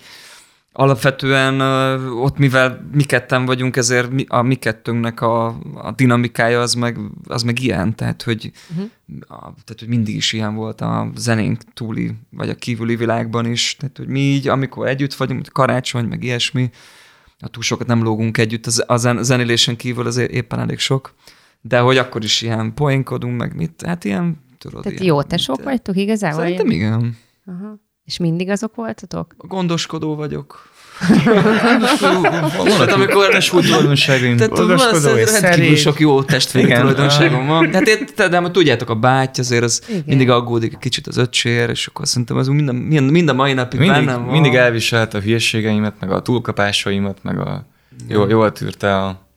[0.71, 1.61] alapvetően
[2.11, 6.97] ott, mivel mi ketten vagyunk, ezért mi, a mi kettőnknek a, a dinamikája az meg,
[7.27, 8.89] az meg ilyen, tehát hogy, uh-huh.
[9.19, 13.75] a, tehát hogy mindig is ilyen volt a zenénk túli, vagy a kívüli világban is,
[13.79, 16.69] tehát hogy mi így, amikor együtt vagyunk, karácsony, meg ilyesmi,
[17.45, 21.13] a túl sokat nem lógunk együtt, az- a zen- zenélésen kívül azért éppen elég sok,
[21.61, 25.63] de hogy akkor is ilyen poénkodunk, meg mit, hát ilyen, tudod, Tehát ilyen, jó tesók
[25.63, 26.39] vagytok igazából?
[26.39, 26.99] Szerintem ilyen?
[26.99, 27.17] igen.
[27.45, 27.79] Aha.
[28.03, 29.33] És mindig azok voltatok?
[29.37, 30.69] Gondoskodó vagyok.
[32.77, 34.37] Van, amikor tesó tulajdonságaim.
[34.37, 36.79] Tehát és rendkívül sok jó testvéri Igen.
[36.79, 37.73] tulajdonságom van.
[37.73, 40.03] Hát érted, de tudjátok, a báty azért az Igen.
[40.05, 43.79] mindig aggódik egy kicsit az öcsér, és akkor szerintem az minden, minden, minden mai napig
[43.79, 44.31] mindig, bennem van.
[44.31, 47.65] mindig elviselt a hülyeségeimet, meg a túlkapásaimat, meg a
[48.07, 49.27] jól, jól tűrte a,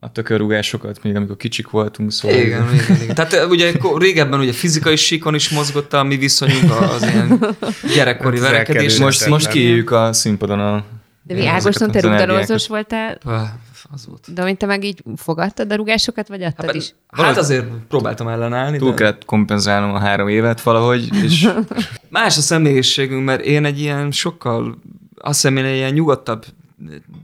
[0.00, 2.36] a tökörrugásokat, még amikor kicsik voltunk, szóval...
[2.36, 3.14] Igen, igen, igen.
[3.14, 7.56] Tehát ö, ugye régebben ugye fizikai síkon is mozgott a mi viszonyunk az ilyen
[7.94, 8.98] gyerekkori Hát ez verekedés.
[8.98, 10.84] Most, most kiéljük a színpadon a...
[11.22, 13.52] De mi Ágoston, te rugdalózós voltál, Pá,
[13.92, 14.32] Az volt.
[14.34, 16.94] de mint te meg így fogadtad a rugásokat, vagy adtad is?
[17.08, 21.48] Hát azért próbáltam ellenállni, Túl de kellett kompenzálnom a három évet valahogy, és
[22.08, 24.78] más a személyiségünk, mert én egy ilyen sokkal,
[25.16, 26.44] azt hiszem én egy ilyen nyugodtabb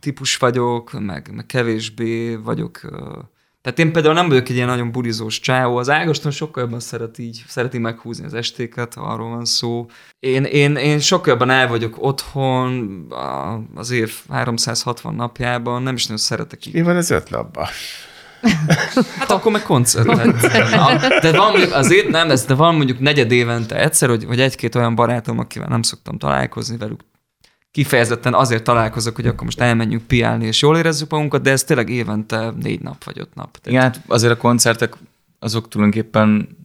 [0.00, 2.80] típus vagyok, meg, meg kevésbé vagyok.
[2.82, 3.18] ö,
[3.68, 7.18] Tehát én például nem vagyok egy ilyen nagyon burizós csáó, az Ágoston sokkal jobban szeret
[7.18, 9.86] így, szereti meghúzni az estéket, ha arról van szó.
[10.20, 13.06] Én, én, én sokkal jobban el vagyok otthon
[13.74, 17.66] az év 360 napjában, nem is nagyon szeretek így Mi van az öt napban?
[19.18, 20.06] Hát akkor meg koncert.
[20.06, 24.40] Na, de van mondjuk, azért nem, ez, de van mondjuk negyed évente egyszer, hogy, hogy
[24.40, 27.00] egy-két olyan barátom, akivel nem szoktam találkozni velük,
[27.70, 31.88] kifejezetten azért találkozok, hogy akkor most elmenjünk piálni, és jól érezzük magunkat, de ez tényleg
[31.88, 33.58] évente négy nap vagy öt nap.
[33.64, 34.96] igen, hát azért a koncertek
[35.38, 36.57] azok tulajdonképpen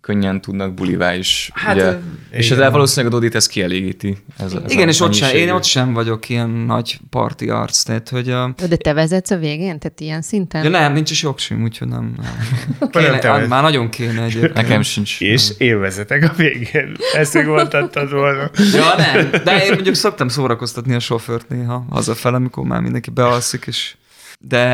[0.00, 1.50] könnyen tudnak bulivá is.
[1.54, 1.98] Hát, ugye?
[2.30, 4.16] és ez valószínűleg a Dodit ezt kielégíti.
[4.38, 8.08] Ez, ez Igen, és ott sem, én ott sem vagyok ilyen nagy parti arc, tehát
[8.08, 9.78] hogy a, De te vezetsz a végén?
[9.78, 10.64] Tehát ilyen szinten?
[10.64, 12.14] ja, nem, nincs is jogsim, úgyhogy nem.
[12.16, 12.32] nem.
[12.78, 13.48] Nem Kéne, vagy.
[13.48, 14.54] már nagyon kéne egyébként.
[14.54, 15.20] Nekem sincs.
[15.20, 16.96] És én vezetek a végén.
[17.14, 18.50] Ezt még mondhattad volna.
[18.72, 19.30] Ja, nem.
[19.44, 23.94] De én mondjuk szoktam szórakoztatni a sofőrt néha hazafele, amikor már mindenki bealszik, és
[24.42, 24.68] de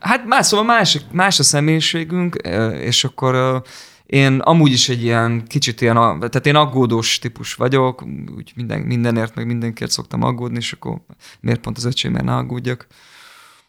[0.00, 2.36] hát más, szóval más, más a személyiségünk,
[2.80, 3.62] és akkor
[4.06, 8.04] én amúgy is egy ilyen kicsit ilyen, tehát én aggódós típus vagyok,
[8.36, 11.00] úgy minden, mindenért, meg mindenkért szoktam aggódni, és akkor
[11.40, 12.86] miért pont az öcsémért ne aggódjak.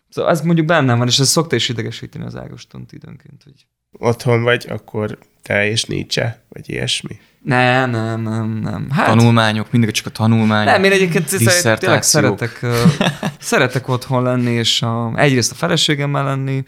[0.10, 3.65] Szóval ez mondjuk bennem van, és ez szokta is idegesíteni az Ágostont időnként, hogy
[4.00, 7.19] Otthon vagy, akkor te és Nietzsche, vagy ilyesmi.
[7.43, 8.89] nem, nem, nem, nem.
[8.89, 10.73] Hát, Tanulmányok, mindig csak a tanulmányok.
[10.73, 11.30] Nem, én egyébként
[11.78, 12.65] tényleg szeretek,
[13.39, 16.63] szeretek otthon lenni, és a, egyrészt a feleségemmel lenni,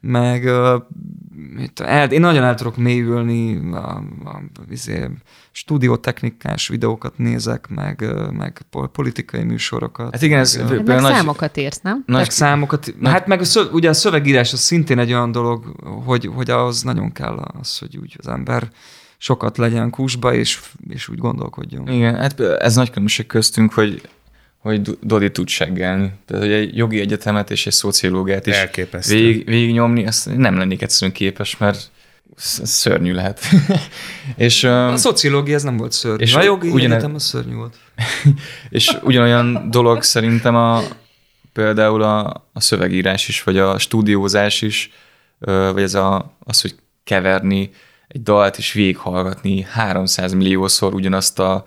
[0.00, 0.48] meg
[1.56, 5.10] uh, el, én nagyon el tudok mélyülni, a, a, a, izé,
[5.50, 8.60] stúdiótechnikás videókat nézek, meg, meg
[8.92, 10.12] politikai műsorokat.
[10.12, 12.02] Hát igen, ez meg, meg nagy, számokat érsz, nem?
[12.06, 15.32] Nagy, meg számokat, nagy, hát meg a szöv, ugye a szövegírás az szintén egy olyan
[15.32, 15.64] dolog,
[16.04, 18.68] hogy, hogy ahhoz nagyon kell az, hogy úgy az ember
[19.18, 21.88] sokat legyen kusba, és, és úgy gondolkodjon.
[21.88, 24.08] Igen, hát ez nagy különbség köztünk, hogy
[24.64, 26.12] hogy Dodi tud seggelni.
[26.26, 28.56] Tehát, hogy egy jogi egyetemet és egy szociológiát is
[29.08, 31.90] végig, végig nyomni, ezt nem lennék egyszerűen képes, mert
[32.36, 33.40] szörnyű lehet.
[34.36, 36.22] és, a szociológia ez nem volt szörnyű.
[36.22, 36.92] És a jogi ugyan...
[36.92, 37.76] egyetem az szörnyű volt.
[38.70, 40.82] és ugyanolyan dolog szerintem a,
[41.52, 44.90] például a, a szövegírás is, vagy a stúdiózás is,
[45.38, 46.74] vagy ez a, az, hogy
[47.04, 47.70] keverni
[48.08, 51.64] egy dalt és végighallgatni 300 milliószor ugyanazt a,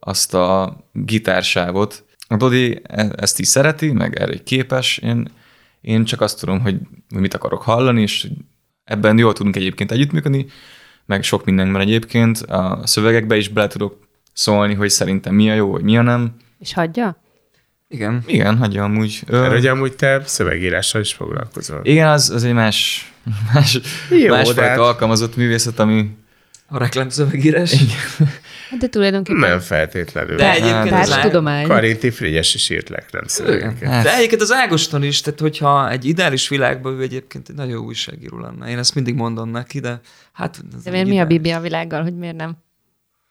[0.00, 4.98] azt a gitársávot, a Dodi e- ezt is szereti, meg erre képes.
[4.98, 5.28] Én,
[5.80, 6.76] én csak azt tudom, hogy
[7.08, 8.28] mit akarok hallani, és
[8.84, 10.46] ebben jól tudunk egyébként együttműködni,
[11.06, 12.38] meg sok mindenben egyébként.
[12.38, 13.98] A szövegekbe is bele tudok
[14.32, 16.36] szólni, hogy szerintem mi a jó, vagy mi a nem.
[16.58, 17.22] És hagyja?
[17.88, 18.22] Igen.
[18.26, 19.22] Igen, hagyja amúgy.
[19.30, 21.80] Mert hogy amúgy te szövegírással is foglalkozol.
[21.82, 23.10] Igen, az, az egy más,
[23.54, 23.80] más,
[24.28, 24.78] másfajta hát...
[24.78, 26.16] alkalmazott művészet, ami
[26.66, 27.72] a reklámszövegírás?
[27.72, 28.30] Igen.
[28.78, 29.40] De tulajdonképpen...
[29.40, 30.36] Nem feltétlenül.
[30.36, 31.66] De egyébként az tudomány.
[31.66, 32.90] Karinti Frigyes is írt.
[33.82, 34.02] Hát.
[34.02, 38.38] De egyébként az Ágoston is, tehát hogyha egy ideális világban ő egyébként egy nagyon újságíró
[38.38, 38.68] lenne.
[38.68, 40.00] Én ezt mindig mondom neki, de
[40.32, 40.60] hát...
[40.84, 42.56] De miért mi a Bibi a világgal, hogy miért nem?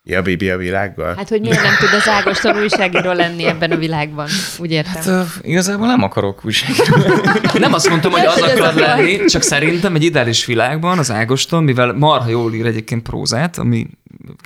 [0.03, 1.15] Ja, Bibi a világgal?
[1.15, 4.27] Hát, hogy miért nem tud az Ágoston újságíró lenni ebben a világban?
[4.59, 4.93] Úgy értem.
[4.93, 6.95] Hát, uh, igazából nem akarok újságíró.
[7.59, 11.93] nem azt mondtam, hogy az akarod lenni, csak szerintem egy ideális világban az Ágoston, mivel
[11.93, 13.87] marha jól ír egyébként prózát, ami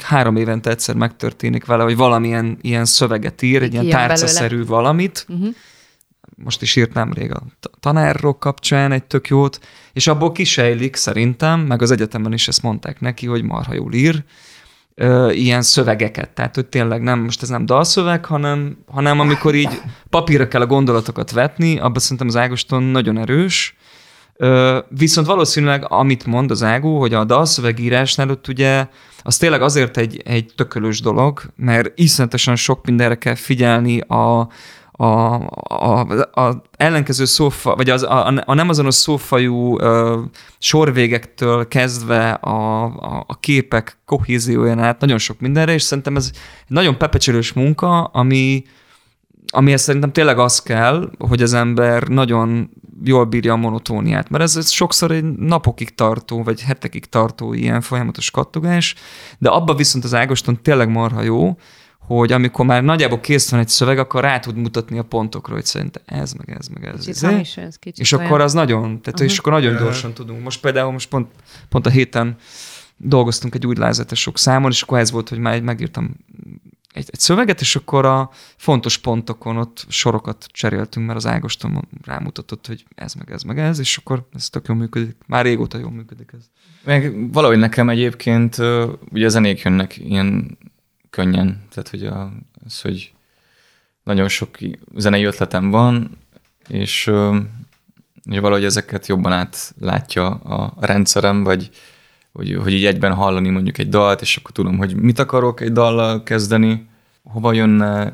[0.03, 5.25] három évente egyszer megtörténik vele, hogy valamilyen ilyen szöveget ír, egy ilyen, tárcaszerű valamit.
[5.29, 5.55] Uh-huh.
[6.36, 7.43] Most is írt nemrég a
[7.79, 9.59] tanárok kapcsán egy tök jót,
[9.93, 14.23] és abból kisejlik szerintem, meg az egyetemen is ezt mondták neki, hogy marha jól ír,
[14.95, 16.29] ö, ilyen szövegeket.
[16.29, 20.65] Tehát, hogy tényleg nem, most ez nem dalszöveg, hanem, hanem amikor így papírra kell a
[20.65, 23.75] gondolatokat vetni, abban szerintem az Ágoston nagyon erős.
[24.43, 28.88] Ö, viszont valószínűleg, amit mond az Ágó, hogy a dalszövegírásnál ott ugye
[29.21, 34.47] az tényleg azért egy, egy tökölős dolog, mert iszonyatosan sok mindenre kell figyelni a,
[34.91, 35.06] a,
[35.67, 35.99] a,
[36.41, 40.19] a ellenkező szófa, vagy az, a, a nem azonos szófajú uh,
[40.60, 46.38] sorvégektől kezdve a, a, a képek kohézióján át nagyon sok mindenre, és szerintem ez egy
[46.67, 48.63] nagyon pepecselős munka, ami,
[49.53, 52.69] amihez szerintem tényleg az kell, hogy az ember nagyon
[53.03, 57.81] jól bírja a monotóniát, mert ez, ez sokszor egy napokig tartó, vagy hetekig tartó ilyen
[57.81, 58.95] folyamatos kattogás,
[59.37, 61.57] de abba viszont az Ágoston tényleg marha jó,
[61.99, 65.65] hogy amikor már nagyjából kész van egy szöveg, akkor rá tud mutatni a pontokra, hogy
[65.65, 67.05] szerintem ez, meg ez, meg ez.
[67.05, 68.25] Kicsit ez, ez kicsit és olyan.
[68.25, 69.25] akkor az nagyon, tehát uh-huh.
[69.25, 70.43] és akkor nagyon gyorsan tudunk.
[70.43, 71.27] Most például most pont,
[71.69, 72.35] pont a héten
[72.97, 73.75] dolgoztunk egy új
[74.11, 76.15] sok számon, és akkor ez volt, hogy már megírtam
[76.93, 82.67] egy, egy szöveget, és akkor a fontos pontokon ott sorokat cseréltünk, mert az Ágoston rámutatott,
[82.67, 85.15] hogy ez meg ez meg ez, és akkor ez tök jól működik.
[85.25, 86.45] Már régóta jól működik ez.
[86.84, 88.58] Meg valahogy nekem egyébként
[89.12, 90.58] ugye a zenék jönnek ilyen
[91.10, 91.63] könnyen.
[91.69, 92.32] Tehát, hogy a,
[92.65, 93.13] az, hogy
[94.03, 94.58] nagyon sok
[94.95, 96.17] zenei ötletem van,
[96.67, 97.12] és
[98.29, 101.69] hogy valahogy ezeket jobban átlátja a rendszerem, vagy
[102.33, 105.71] hogy, hogy így egyben hallani mondjuk egy dalt, és akkor tudom, hogy mit akarok egy
[105.71, 106.87] dallal kezdeni,
[107.23, 108.13] hova jönne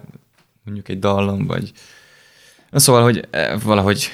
[0.63, 1.71] mondjuk egy dallam, vagy
[2.71, 4.09] szóval, hogy e, valahogy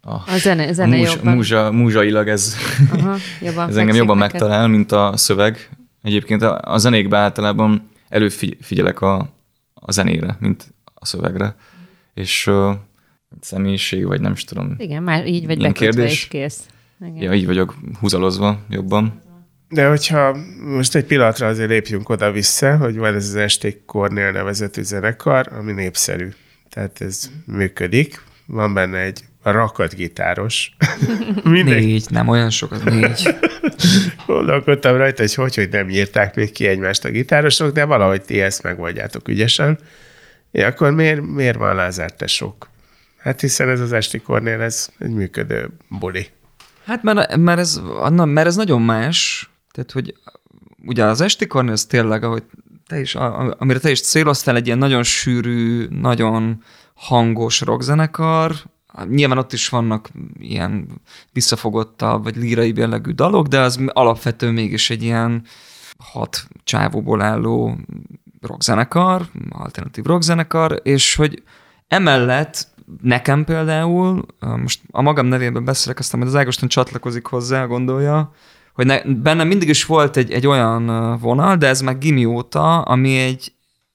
[0.00, 1.34] a, a zene, zene múzs, jobban.
[1.34, 2.54] Múzsa, múzsailag ez,
[2.92, 4.40] Aha, jobban ez engem jobban neked.
[4.40, 5.70] megtalál, mint a szöveg.
[6.02, 9.28] Egyébként a, a zenékben általában előfigyelek a,
[9.74, 11.56] a zenére, mint a szövegre.
[12.14, 12.74] És uh,
[13.40, 14.74] személyiség, vagy nem is tudom.
[14.78, 16.66] Igen, már így vagy bekötve és kész.
[17.00, 17.22] Igen.
[17.22, 19.22] Ja, így vagyok húzalozva jobban.
[19.68, 24.82] De hogyha most egy pillanatra azért lépjünk oda-vissza, hogy van ez az Esték Kornél nevezetű
[24.82, 26.28] zenekar, ami népszerű.
[26.70, 28.22] Tehát ez működik.
[28.46, 30.76] Van benne egy rakatgitáros.
[31.44, 33.28] Négy, nem olyan sok, az négy.
[34.26, 38.40] Gondolkodtam rajta, hogy hogy, hogy nem írták még ki egymást a gitárosok, de valahogy ti
[38.40, 39.78] ezt megoldjátok ügyesen.
[40.50, 42.70] Ja, akkor miért, miért van Lázár tesók?
[43.18, 46.26] Hát hiszen ez az esti kornél, ez egy működő buli.
[46.88, 50.14] Hát mert, mert, ez, mert ez nagyon más, tehát hogy
[50.86, 52.42] ugye az esti kornél ez tényleg, ahogy
[52.86, 53.14] te is,
[53.58, 56.62] amire te is céloztál, egy ilyen nagyon sűrű, nagyon
[56.94, 58.52] hangos rockzenekar,
[59.08, 61.00] Nyilván ott is vannak ilyen
[61.32, 65.42] visszafogottabb, vagy lírai jellegű dalok, de az alapvetően mégis egy ilyen
[65.98, 67.76] hat csávóból álló
[68.40, 71.42] rockzenekar, alternatív rockzenekar, és hogy
[71.88, 72.68] emellett
[73.02, 78.32] nekem például, most a magam nevében beszélek, aztán majd az Ágoston csatlakozik hozzá, gondolja,
[78.74, 82.80] hogy ne, bennem mindig is volt egy, egy olyan vonal, de ez meg gimi óta,
[82.80, 83.52] ami, egy,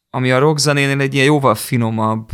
[0.09, 2.29] ami a rockzenénél egy ilyen jóval finomabb,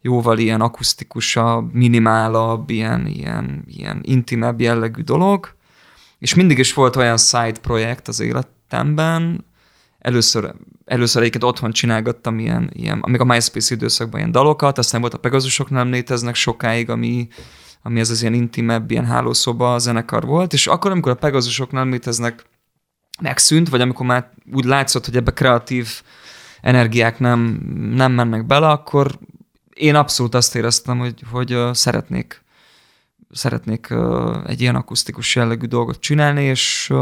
[0.00, 5.54] jóval ilyen akusztikusabb, minimálabb, ilyen, ilyen, ilyen intimebb jellegű dolog,
[6.18, 9.44] és mindig is volt olyan side projekt az életemben,
[10.06, 15.14] először, először egyébként otthon csinálgattam ilyen, ilyen, amíg a MySpace időszakban ilyen dalokat, aztán volt
[15.14, 17.28] a Pegazusok nem léteznek sokáig, ami,
[17.82, 21.90] ami ez az ilyen intimebb, ilyen hálószoba zenekar volt, és akkor, amikor a Pegazusok nem
[21.90, 22.44] léteznek,
[23.20, 26.02] megszűnt, vagy amikor már úgy látszott, hogy ebbe kreatív
[26.60, 27.40] energiák nem,
[27.94, 29.18] nem mennek bele, akkor
[29.74, 32.44] én abszolút azt éreztem, hogy, hogy szeretnék
[33.30, 33.94] szeretnék
[34.46, 36.92] egy ilyen akusztikus jellegű dolgot csinálni, és,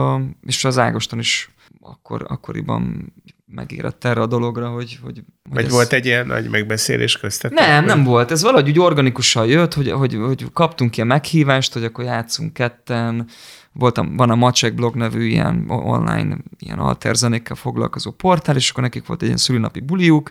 [0.47, 1.54] és az Ágoston is
[1.85, 3.13] akkor, akkoriban
[3.47, 4.99] megérett erre a dologra, hogy...
[5.03, 5.71] hogy, hogy Vagy ez...
[5.71, 7.59] volt egy ilyen nagy megbeszélés köztetek?
[7.59, 7.95] Nem, vagy?
[7.95, 8.31] nem volt.
[8.31, 13.29] Ez valahogy úgy organikusan jött, hogy, hogy, hogy kaptunk ilyen meghívást, hogy akkor játszunk ketten,
[13.77, 19.07] Voltam, van a Macsek blog nevű ilyen online, ilyen alterzenékkel foglalkozó portál, és akkor nekik
[19.07, 20.31] volt egy ilyen szülinapi buliuk,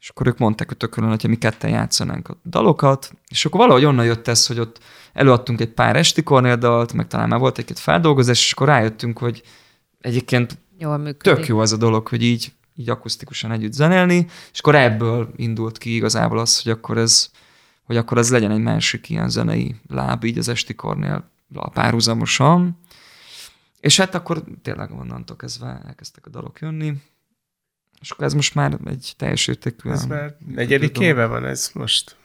[0.00, 3.84] és akkor ők mondták, hogy tökölön, hogyha mi ketten játszanánk a dalokat, és akkor valahogy
[3.84, 4.78] onnan jött ez, hogy ott
[5.12, 6.22] előadtunk egy pár esti
[6.58, 9.42] dalt, meg talán már volt egy-két feldolgozás, és akkor rájöttünk, hogy
[10.00, 11.20] egyébként Jól működik.
[11.20, 15.78] tök jó az a dolog, hogy így, így akusztikusan együtt zenélni, és akkor ebből indult
[15.78, 17.30] ki igazából az, hogy akkor ez,
[17.82, 21.30] hogy akkor ez legyen egy másik ilyen zenei láb így az esti kornél
[21.72, 22.78] párhuzamosan.
[23.80, 26.92] És hát akkor tényleg onnantól kezdve elkezdtek a dalok jönni,
[28.00, 29.90] és akkor ez most már egy teljes értékű.
[29.90, 32.16] Ez már negyedik éve van ez most.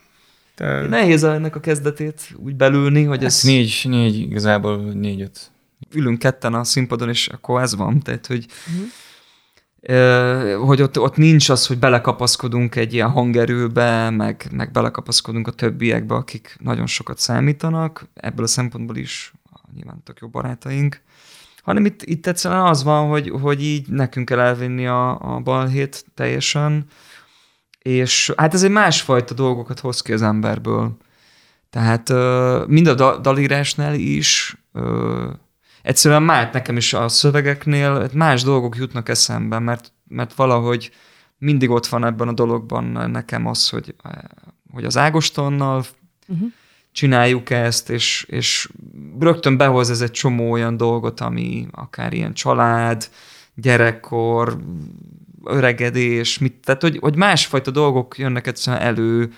[0.56, 0.88] Te...
[0.88, 3.36] Nehéz ennek a kezdetét úgy belülni, hogy ez...
[3.36, 5.52] Hát négy, négy, igazából négy-öt.
[5.94, 8.00] Ülünk ketten a színpadon, és akkor ez van.
[8.00, 8.46] Tehát, hogy,
[9.82, 10.66] uh-huh.
[10.68, 16.16] hogy ott, ott nincs az, hogy belekapaszkodunk egy ilyen hangerőbe, meg, meg belekapaszkodunk a többiekbe,
[16.16, 18.08] akik nagyon sokat számítanak.
[18.14, 19.34] Ebből a szempontból is
[19.74, 21.02] nyilván tök jó barátaink
[21.68, 26.06] hanem itt, itt egyszerűen az van, hogy, hogy így nekünk kell elvinni a, a balhét
[26.14, 26.86] teljesen,
[27.82, 30.98] és hát ez egy másfajta dolgokat hoz ki az emberből.
[31.70, 32.10] Tehát
[32.68, 34.58] mind a dalírásnál is,
[35.88, 40.92] egyszerűen már nekem is a szövegeknél más dolgok jutnak eszembe, mert, mert valahogy
[41.38, 43.96] mindig ott van ebben a dologban nekem az, hogy,
[44.72, 45.86] hogy az Ágostonnal
[46.28, 46.48] uh-huh.
[46.92, 48.70] csináljuk ezt, és, és
[49.20, 53.10] rögtön behoz ez egy csomó olyan dolgot, ami akár ilyen család,
[53.56, 54.58] gyerekkor,
[55.44, 59.34] öregedés, mit, tehát hogy, hogy másfajta dolgok jönnek egyszerűen elő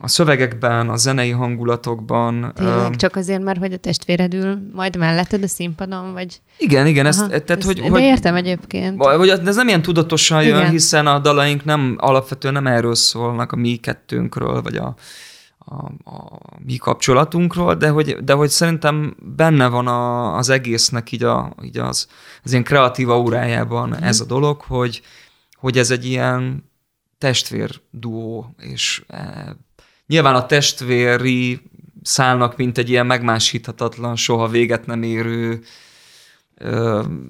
[0.00, 2.52] a szövegekben, a zenei hangulatokban.
[2.54, 6.40] Tényleg, uh, csak azért, mert hogy a testvéred ül majd melletted a színpadon, vagy...
[6.58, 8.00] Igen, igen, ezt, Aha, tehát, ezt, hogy, hogy...
[8.00, 8.96] értem egyébként.
[8.96, 10.70] Vagy ez nem ilyen tudatosan jön, igen.
[10.70, 14.94] hiszen a dalaink nem alapvetően nem erről szólnak a mi kettőnkről, vagy a,
[15.58, 15.74] a,
[16.10, 21.54] a mi kapcsolatunkról, de hogy, de hogy szerintem benne van a, az egésznek így, a,
[21.64, 22.08] így az,
[22.42, 24.02] az ilyen kreatív aurájában mm.
[24.02, 25.02] ez a dolog, hogy,
[25.54, 26.70] hogy ez egy ilyen
[27.18, 29.56] testvér duó, és e,
[30.06, 31.60] nyilván a testvéri
[32.02, 35.60] szálnak, mint egy ilyen megmásíthatatlan, soha véget nem érő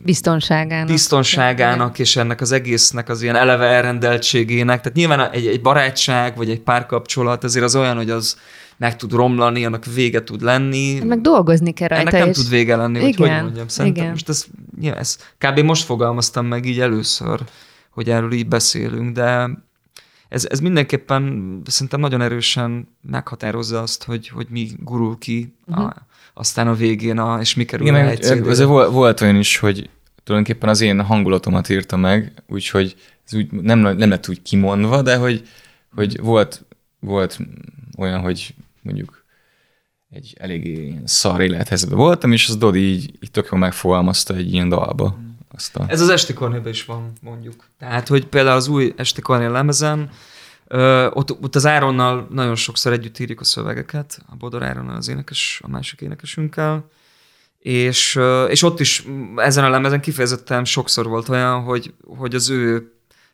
[0.05, 0.87] biztonságának.
[0.87, 4.81] Biztonságának, és ennek az egésznek az ilyen eleve elrendeltségének.
[4.81, 8.37] Tehát nyilván egy, egy barátság, vagy egy párkapcsolat azért az olyan, hogy az
[8.77, 11.01] meg tud romlani, annak vége tud lenni.
[11.01, 12.09] Meg dolgozni kell rajta.
[12.09, 12.37] Ennek nem és...
[12.37, 13.69] tud vége lenni, igen, hogy hogy mondjam.
[13.69, 14.15] Szerintem igen.
[14.15, 14.45] most ez,
[14.81, 15.59] ja, ez kb.
[15.59, 17.41] most fogalmaztam meg így először,
[17.91, 19.51] hogy erről így beszélünk, de
[20.35, 25.85] ez, ez mindenképpen szerintem nagyon erősen meghatározza azt, hogy, hogy mi gurul ki uh-huh.
[25.85, 29.59] a, aztán a végén, a, és mi kerül Igen, egy ez volt, volt olyan is,
[29.59, 29.91] hogy
[30.25, 35.17] tulajdonképpen az én hangulatomat írta meg, úgyhogy ez úgy nem, nem lett úgy kimondva, de
[35.17, 35.49] hogy,
[35.95, 36.65] hogy volt,
[37.01, 37.39] volt
[37.97, 39.25] olyan, hogy mondjuk
[40.11, 44.53] egy eléggé ilyen szar élethelyzetben voltam, és az Dodi így, így tök jól megfogalmazta egy
[44.53, 45.19] ilyen dalba.
[45.55, 45.85] Azt a...
[45.87, 47.69] Ez az Esti Kornélben is van, mondjuk.
[47.79, 50.11] Tehát, hogy például az új Esti Kornél lemezen,
[51.11, 55.61] ott, ott az Áronnal nagyon sokszor együtt írjuk a szövegeket, a Bodor Áronnal az énekes,
[55.65, 56.89] a másik énekesünkkel,
[57.59, 59.05] és, és ott is
[59.37, 62.93] ezen a lemezen kifejezetten sokszor volt olyan, hogy, hogy az ő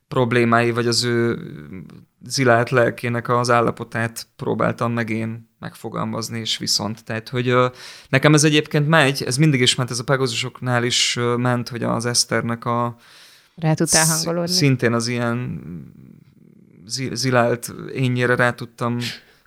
[0.08, 1.38] problémái, vagy az ő
[2.26, 7.04] zilált lelkének az állapotát próbáltam meg én megfogalmazni, és viszont.
[7.04, 7.54] Tehát, hogy
[8.08, 12.06] nekem ez egyébként megy, ez mindig is ment, ez a Pegazusoknál is ment, hogy az
[12.06, 12.96] Eszternek a
[13.56, 14.54] Rá tudtál hangolódni.
[14.54, 15.60] Szintén az ilyen
[17.12, 18.98] zilált énnyire rá tudtam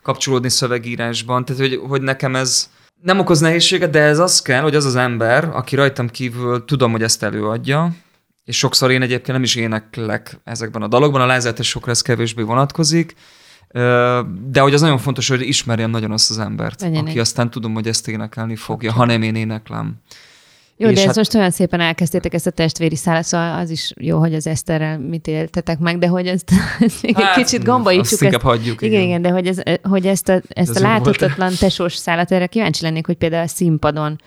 [0.01, 1.45] kapcsolódni szövegírásban.
[1.45, 2.69] Tehát, hogy, hogy nekem ez
[3.01, 6.91] nem okoz nehézséget, de ez az kell, hogy az az ember, aki rajtam kívül tudom,
[6.91, 7.95] hogy ezt előadja,
[8.45, 13.15] és sokszor én egyébként nem is éneklek ezekben a dalokban, a lázátosokra ez kevésbé vonatkozik,
[14.51, 17.73] De hogy az nagyon fontos, hogy ismerjem nagyon azt az embert, Legyen aki aztán tudom,
[17.73, 19.95] hogy ezt énekelni fogja, ha nem én éneklem.
[20.77, 23.69] Jó, És de ezt hát- most olyan szépen elkezdtétek ezt a testvéri szállat, szóval az
[23.69, 27.67] is jó, hogy az Eszterrel mit éltetek meg, de hogy ezt, ezt még egy kicsit.
[27.67, 28.81] Hát, inkább ezt, hagyjuk.
[28.81, 31.05] igen, igen, de hogy, ez, hogy ezt a, ezt Ez a jó volt.
[31.05, 34.21] láthatatlan tesós szállat, erre kíváncsi lennék, hogy például a színpadon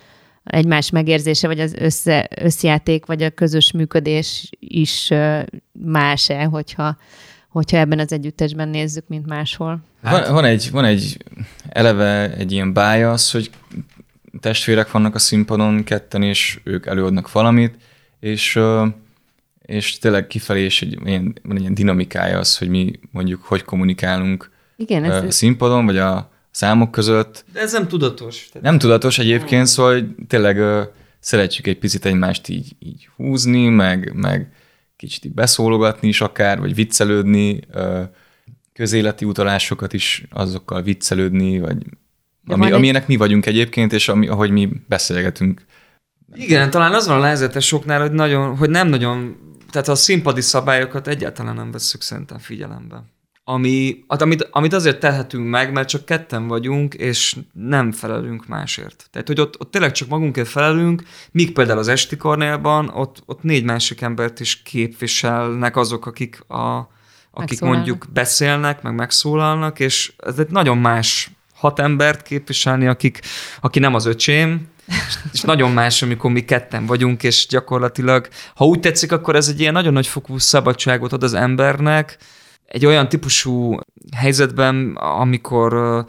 [0.45, 5.11] egymás megérzése, vagy az össze, összjáték, vagy a közös működés is
[5.73, 6.97] más-e, hogyha,
[7.57, 9.81] hogyha ebben az együttesben nézzük, mint máshol.
[10.01, 11.25] Van, van, egy, van egy
[11.69, 13.51] eleve egy ilyen bias, hogy
[14.41, 17.75] testvérek vannak a színpadon ketten, és ők előadnak valamit,
[18.21, 18.59] és,
[19.63, 23.65] és tényleg kifelé is egy, ilyen, van egy ilyen dinamikája az, hogy mi mondjuk hogy
[23.65, 27.45] kommunikálunk Igen, ö, a ez, színpadon, vagy a számok között.
[27.53, 28.49] De ez nem tudatos.
[28.53, 30.59] Tehát Nem tudatos egyébként, szóval hogy tényleg
[31.21, 34.51] szeretjük egy picit egymást így, így húzni, meg, meg
[34.97, 37.61] kicsit így beszólogatni is akár, vagy viccelődni,
[38.73, 41.77] közéleti utalásokat is azokkal viccelődni, vagy
[42.45, 45.65] van ami, egy- amilyenek mi vagyunk egyébként, és ami, ahogy mi beszélgetünk.
[46.35, 49.37] Igen, talán az van a lázetesoknál, hogy, nagyon, hogy nem nagyon,
[49.71, 53.05] tehát a színpadi szabályokat egyáltalán nem vesszük szerintem figyelembe.
[53.49, 59.09] Ami, hát amit, amit azért tehetünk meg, mert csak ketten vagyunk, és nem felelünk másért.
[59.11, 63.43] Tehát, hogy ott, ott tényleg csak magunkért felelünk, míg például az esti kornélban, ott, ott
[63.43, 66.91] négy másik embert is képviselnek azok, akik, a,
[67.31, 73.21] akik mondjuk beszélnek, meg megszólalnak, és ez egy nagyon más hat embert képviselni, akik,
[73.61, 74.69] aki nem az öcsém,
[75.33, 79.61] és nagyon más, amikor mi ketten vagyunk, és gyakorlatilag, ha úgy tetszik, akkor ez egy
[79.61, 82.19] ilyen nagyon nagy fokú szabadságot ad az embernek,
[82.67, 83.79] egy olyan típusú
[84.17, 86.05] helyzetben, amikor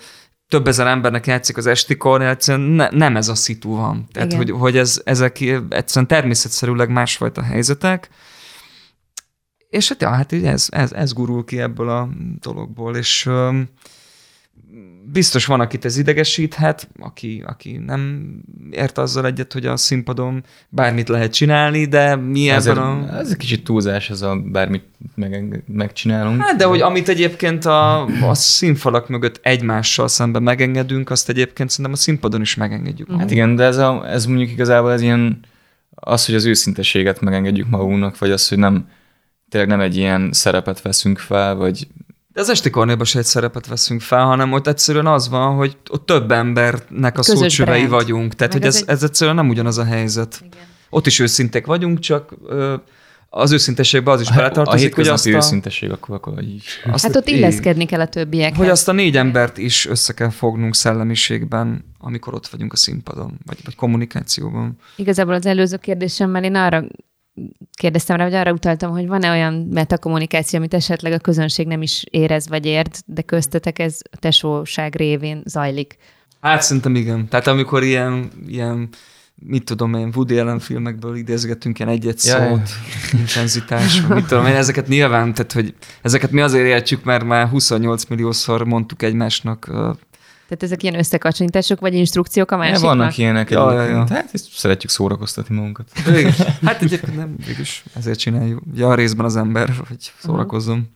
[0.48, 4.08] több ezer embernek játszik az esti kornél, egyszerűen ne, nem ez a szitu van.
[4.12, 4.44] Tehát, Igen.
[4.44, 5.40] hogy, hogy ez, ezek
[5.70, 8.10] egyszerűen természetszerűleg másfajta helyzetek,
[9.70, 13.30] és hát, ja, hát így ez, ez, ez gurul ki ebből a dologból, és
[15.12, 18.32] biztos van, akit ez idegesíthet, aki, aki nem
[18.72, 23.18] ért azzal egyet, hogy a színpadon bármit lehet csinálni, de mi Ez, ebben a...
[23.18, 24.84] ez egy kicsit túlzás, ez a bármit
[25.16, 26.42] meg, megcsinálunk.
[26.42, 31.94] Hát, de hogy amit egyébként a, a színfalak mögött egymással szemben megengedünk, azt egyébként szerintem
[31.94, 33.12] a színpadon is megengedjük.
[33.18, 35.40] Hát igen, de ez, a, ez mondjuk igazából ez ilyen,
[35.96, 38.90] az, hogy az őszinteséget megengedjük magunknak, vagy az, hogy nem,
[39.50, 41.88] tényleg nem egy ilyen szerepet veszünk fel, vagy
[42.38, 45.78] De az esti kornélban se egy szerepet veszünk fel, hanem ott egyszerűen az van, hogy
[45.90, 48.34] ott több embernek a szócsövei vagyunk.
[48.36, 50.42] Tehát, Meg hogy ez ez, egy- ez egyszerűen nem ugyanaz a helyzet.
[50.46, 50.66] Igen.
[50.90, 52.76] Ott is őszintek vagyunk, csak ö,
[53.30, 56.64] az őszintességbe az is beletartozik, hogy azt hétköznapi a, őszintesség, akkor, akkor így.
[56.92, 58.58] azt Hát ott illeszkedni kell a többiekhez.
[58.58, 63.40] Hogy azt a négy embert is össze kell fognunk szellemiségben, amikor ott vagyunk a színpadon,
[63.46, 64.78] vagy, vagy kommunikációban.
[64.96, 66.84] Igazából az előző kérdésemmel én arra
[67.74, 72.04] kérdeztem rá, vagy arra utaltam, hogy van-e olyan metakommunikáció, amit esetleg a közönség nem is
[72.10, 75.98] érez vagy ért, de köztetek ez a tesóság révén zajlik.
[76.42, 77.28] Hát szerintem igen.
[77.28, 78.90] Tehát amikor ilyen, ilyen
[79.36, 82.48] mit tudom én, Woody Allen filmekből idézgetünk ilyen egy-egy Ja, ja.
[82.50, 82.70] szót,
[83.20, 88.06] intenzitás, mit tudom én, ezeket nyilván, tehát hogy ezeket mi azért értjük, mert már 28
[88.06, 89.72] milliószor mondtuk egymásnak.
[90.48, 92.96] Tehát ezek ilyen összekacsinítások, vagy instrukciók a Ja, másiknak?
[92.96, 94.08] vannak ilyenek Ja, ja, ja.
[94.10, 95.90] Hát ezt szeretjük szórakoztatni magunkat.
[96.06, 96.32] végül-
[96.66, 98.62] Hát egyébként nem, végülis ezért csináljuk.
[98.76, 100.90] Ja, a részben az ember, hogy szórakozzon.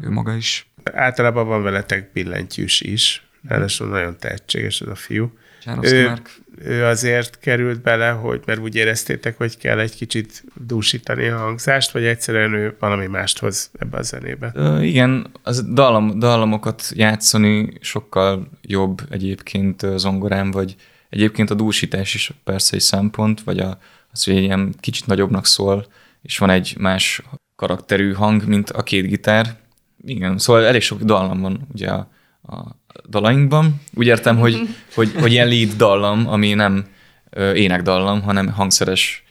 [0.00, 0.70] Ő maga is.
[0.92, 5.32] Általában van veletek billentyűs is, ráadásul nagyon tehetséges ez a fiú.
[5.80, 6.40] Ő, Márk.
[6.58, 11.90] ő azért került bele, hogy mert úgy éreztétek, hogy kell egy kicsit dúsítani a hangzást,
[11.90, 14.50] vagy egyszerűen ő valami mást hoz ebbe a zenébe.
[14.54, 20.76] Ö, igen, az dallam, dallamokat játszani sokkal jobb egyébként zongorán, vagy
[21.08, 23.78] egyébként a dúsítás is persze egy szempont, vagy a,
[24.12, 25.86] az, hogy ilyen kicsit nagyobbnak szól,
[26.22, 27.22] és van egy más
[27.56, 29.56] karakterű hang, mint a két gitár.
[30.04, 32.08] Igen, szóval elég sok dallam van ugye a,
[32.42, 32.78] a
[33.08, 33.80] dalainkban.
[33.94, 36.86] Úgy értem, hogy, hogy, hogy ilyen lead dallam, ami nem
[37.54, 39.24] énekdallam, hanem hangszeres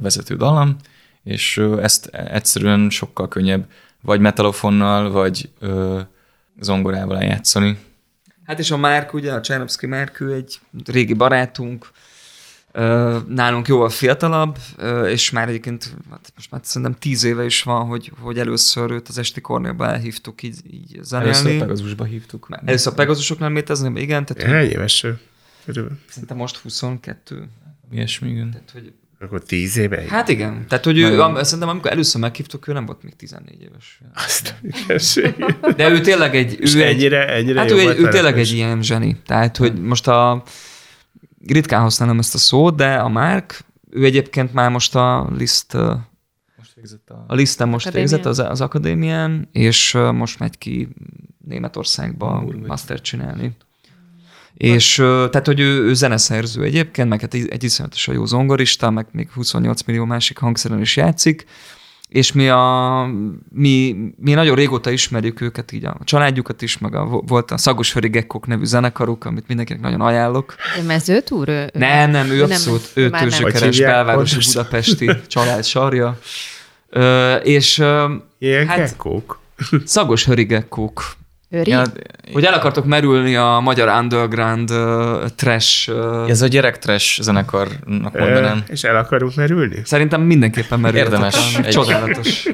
[0.00, 0.76] vezető dallam,
[1.24, 3.66] és ezt egyszerűen sokkal könnyebb
[4.02, 6.00] vagy metalofonnal, vagy ö,
[6.60, 7.78] zongorával eljátszani.
[8.44, 11.90] Hát és a Márk, ugye, a Csárovszki Márk, egy régi barátunk,
[13.28, 14.58] nálunk jóval fiatalabb,
[15.06, 19.08] és már egyébként hát most már szerintem tíz éve is van, hogy, hogy először őt
[19.08, 21.58] az esti kornélba elhívtuk így, így Először zenélni.
[21.58, 22.48] Pegazusba hívtuk.
[22.64, 25.06] Először a Pegazusoknál létezni, igen, tehát hogy Hány éves?
[25.64, 25.98] Körülbelül.
[26.08, 27.48] szerintem most 22.
[27.90, 28.50] Ilyesmi, igen.
[28.50, 30.04] Tehát, hogy, Akkor tíz éve?
[30.08, 31.20] hát igen, tehát hogy ő, Nagyon.
[31.36, 34.00] am, szerintem amikor először meghívtuk, ő nem volt még 14 éves.
[34.14, 35.72] Azt a.
[35.76, 36.56] De ő tényleg egy...
[36.60, 39.16] És Ő egy ennyire, ennyire Hát ő, egy, ő tényleg és- egy ilyen zseni.
[39.26, 40.42] Tehát, hogy most a
[41.52, 46.08] ritkán használom ezt a szót, de a Márk, ő egyébként már most a liszt, a
[46.56, 47.34] Most végzett a...
[47.34, 48.10] listen most Akadémián.
[48.10, 50.88] végzett az, az akadémián, és most megy ki
[51.44, 53.56] Németországba master csinálni.
[54.54, 59.30] És tehát, hogy ő, ő zeneszerző egyébként, meg hát egy iszonyatosan jó zongorista, meg még
[59.30, 61.44] 28 millió másik hangszeren is játszik,
[62.08, 63.10] és mi, a,
[63.52, 68.08] mi, mi nagyon régóta ismerjük őket, így a családjukat is, meg a, volt a Szagosföri
[68.08, 70.54] Gekkok nevű zenekaruk, amit mindenkinek nagyon ajánlok.
[70.86, 71.48] Mezőtúr?
[71.48, 76.18] Ő, nem, nem, ő abszolút, ő tőzsökeres belvárosi budapesti család sarja.
[76.88, 77.78] Ö, és
[78.38, 79.40] Ilyen hát, gekkók?
[79.84, 81.16] Szagos hörigekkók
[81.50, 81.70] Őri?
[81.70, 81.82] Ja,
[82.32, 85.90] hogy el akartok merülni a magyar underground uh, trash...
[85.90, 86.28] Uh...
[86.30, 88.64] Ez a gyerek trash zenekarnak mondanám.
[88.68, 89.80] És el akarunk merülni?
[89.84, 91.04] Szerintem mindenképpen merülni.
[91.04, 91.58] Érdemes.
[91.62, 91.68] Egy...
[91.68, 92.48] Csodálatos.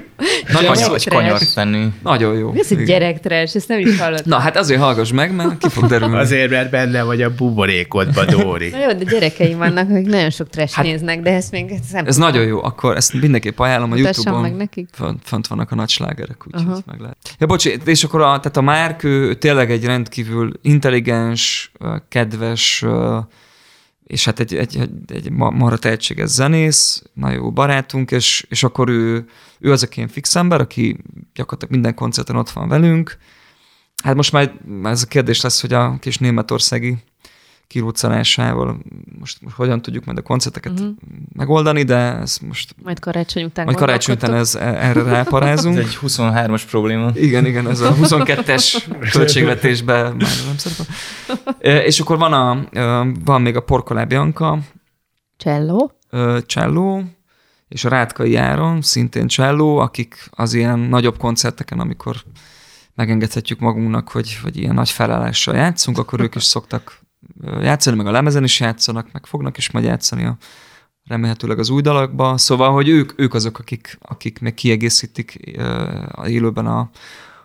[0.53, 1.87] Nagyon kanyar, egy kanyart tenni.
[2.03, 2.53] Nagyon jó.
[2.53, 3.57] Mi ez egy gyerek trash?
[3.57, 4.25] Ezt nem is hallottam.
[4.27, 6.17] Na hát azért hallgass meg, mert ki fog derülni.
[6.17, 8.69] Azért, mert benne vagy a buborékodba, Dóri.
[8.69, 12.07] Na jó, de gyerekeim vannak, akik nagyon sok trash hát, néznek, de ezt még nem
[12.07, 14.41] Ez nagyon jó, akkor ezt mindenképp ajánlom a Youtube-on.
[14.41, 14.89] meg nekik.
[14.93, 17.17] Fönt, fönt vannak a nagy slágerek, úgyhogy meg lehet.
[17.39, 21.73] Ja, bocs, és akkor a, tehát a Márk, ő tényleg egy rendkívül intelligens,
[22.09, 22.85] kedves,
[24.05, 28.89] és hát egy, egy, egy, egy marha tehetséges zenész, nagyon jó barátunk, és, és akkor
[28.89, 29.27] ő,
[29.59, 30.97] ő az, aki ilyen fix ember, aki
[31.35, 33.17] gyakorlatilag minden koncerten ott van velünk.
[34.03, 34.53] Hát most már
[34.85, 36.97] ez a kérdés lesz, hogy a kis németországi
[37.73, 38.79] kiruccanásával
[39.19, 40.95] most, most hogyan tudjuk majd a koncerteket uh-huh.
[41.33, 42.75] megoldani, de ez most...
[42.83, 45.77] Majd karácsony után Majd karácsony után ez, erre ráparázunk.
[45.77, 47.11] ez egy 23-as probléma.
[47.15, 50.87] Igen, igen, ez a 22-es költségvetésben már nem szeretem.
[51.87, 52.67] És akkor van, a,
[53.25, 54.59] van még a Porkolá Bianca.
[55.37, 55.89] Cello.
[56.47, 57.03] Cello,
[57.69, 62.17] és a Rátkai Áron, szintén cselló, akik az ilyen nagyobb koncerteken, amikor
[62.95, 67.02] megengedhetjük magunknak, hogy, hogy ilyen nagy felállással játszunk, akkor ők is szoktak
[67.61, 70.37] játszani, meg a lemezen is játszanak, meg fognak is majd játszani a,
[71.07, 72.39] remélhetőleg az új dalakba.
[72.39, 75.57] Szóval, hogy ők, ők azok, akik, akik meg kiegészítik
[76.11, 76.91] a élőben a,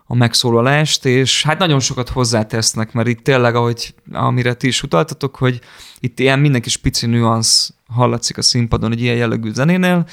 [0.04, 5.36] a megszólalást, és hát nagyon sokat hozzátesznek, mert itt tényleg, ahogy amire ti is utaltatok,
[5.36, 5.60] hogy
[6.00, 10.06] itt ilyen mindenki pici nüansz hallatszik a színpadon egy ilyen jellegű zenénél,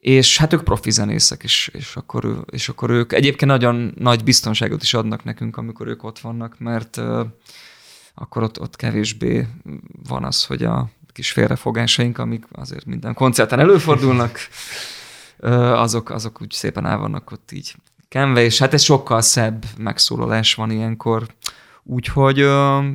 [0.00, 4.82] és hát ők profi zenészek, és, és, akkor, és akkor ők egyébként nagyon nagy biztonságot
[4.82, 7.00] is adnak nekünk, amikor ők ott vannak, mert
[8.14, 9.46] akkor ott, ott kevésbé
[10.08, 14.38] van az, hogy a kis félrefogásaink, amik azért minden koncerten előfordulnak,
[15.84, 17.74] azok, azok úgy szépen el vannak ott így
[18.08, 21.26] kenve, és hát ez sokkal szebb megszólalás van ilyenkor,
[21.82, 22.38] úgyhogy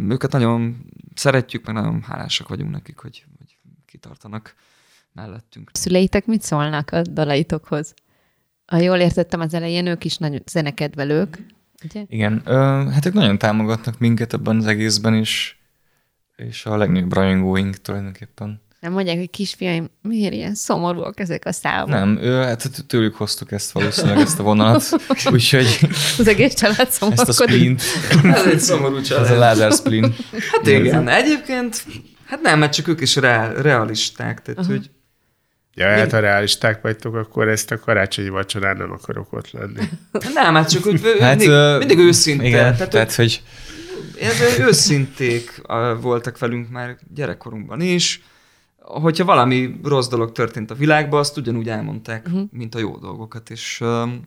[0.10, 4.56] őket nagyon szeretjük, meg nagyon hálásak vagyunk nekik, hogy, hogy kitartanak
[5.14, 5.70] mellettünk.
[5.74, 7.94] Szüleitek mit szólnak a dalaitokhoz?
[8.66, 11.38] Ha jól értettem az elején, ők is nagyon zenekedvelők,
[11.84, 12.04] Ugye?
[12.08, 12.54] Igen, ö,
[12.92, 15.60] hát ők nagyon támogatnak minket ebben az egészben is,
[16.36, 18.62] és a legnagyobb rajongóink tulajdonképpen.
[18.80, 21.90] Nem mondják, hogy kisfiaim, miért ilyen szomorúak ezek a számok?
[21.90, 24.84] Nem, ő, hát tőlük hoztuk ezt valószínűleg, ezt a vonalat,
[25.32, 25.80] úgyhogy...
[26.18, 27.30] Az egész család szomorúkodik.
[27.30, 27.82] Ezt a splint.
[28.24, 29.26] Ez egy szomorú család.
[29.26, 30.16] Ez a Lázár splint.
[30.52, 31.86] Hát igen, egyébként,
[32.26, 34.76] hát nem, mert csak ők is reál, realisták, tehát uh-huh.
[34.76, 34.90] hogy
[35.80, 39.90] Ja, hát ha realisták vagytok, akkor ezt a karácsonyi vacsorán nem akarok ott lenni.
[40.34, 42.46] Nem, hát csak úgy hát, mindig, mindig őszinte.
[42.46, 43.42] Igen, tehát, tehát hogy...
[44.20, 45.62] Ez őszinték
[46.02, 48.22] voltak velünk már gyerekkorunkban is.
[48.78, 52.42] Hogyha valami rossz dolog történt a világban, azt ugyanúgy elmondták, uh-huh.
[52.52, 53.50] mint a jó dolgokat.
[53.50, 54.22] És um,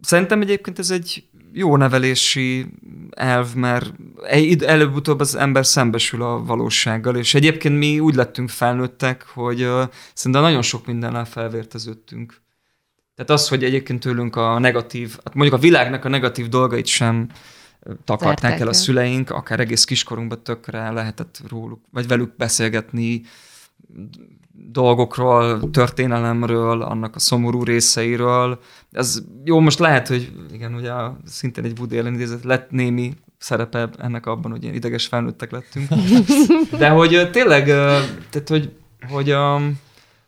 [0.00, 2.66] szerintem egyébként ez egy jó nevelési
[3.10, 3.92] elv, mert
[4.66, 9.82] előbb-utóbb az ember szembesül a valósággal, és egyébként mi úgy lettünk felnőttek, hogy uh,
[10.14, 12.40] szerintem nagyon sok mindennel felvérteződtünk.
[13.14, 17.28] Tehát az, hogy egyébként tőlünk a negatív, hát mondjuk a világnak a negatív dolgait sem
[18.04, 23.22] takarták el a szüleink, akár egész kiskorunkban tökre lehetett róluk, vagy velük beszélgetni,
[24.52, 28.60] dolgokról, történelemről, annak a szomorú részeiről.
[28.92, 30.92] Ez jó, most lehet, hogy igen, ugye
[31.26, 35.88] szintén egy Woody Allen idézet lett némi szerepe ennek abban, hogy ilyen ideges felnőttek lettünk.
[36.78, 37.64] De hogy tényleg,
[38.30, 38.72] tehát hogy,
[39.10, 39.34] hogy,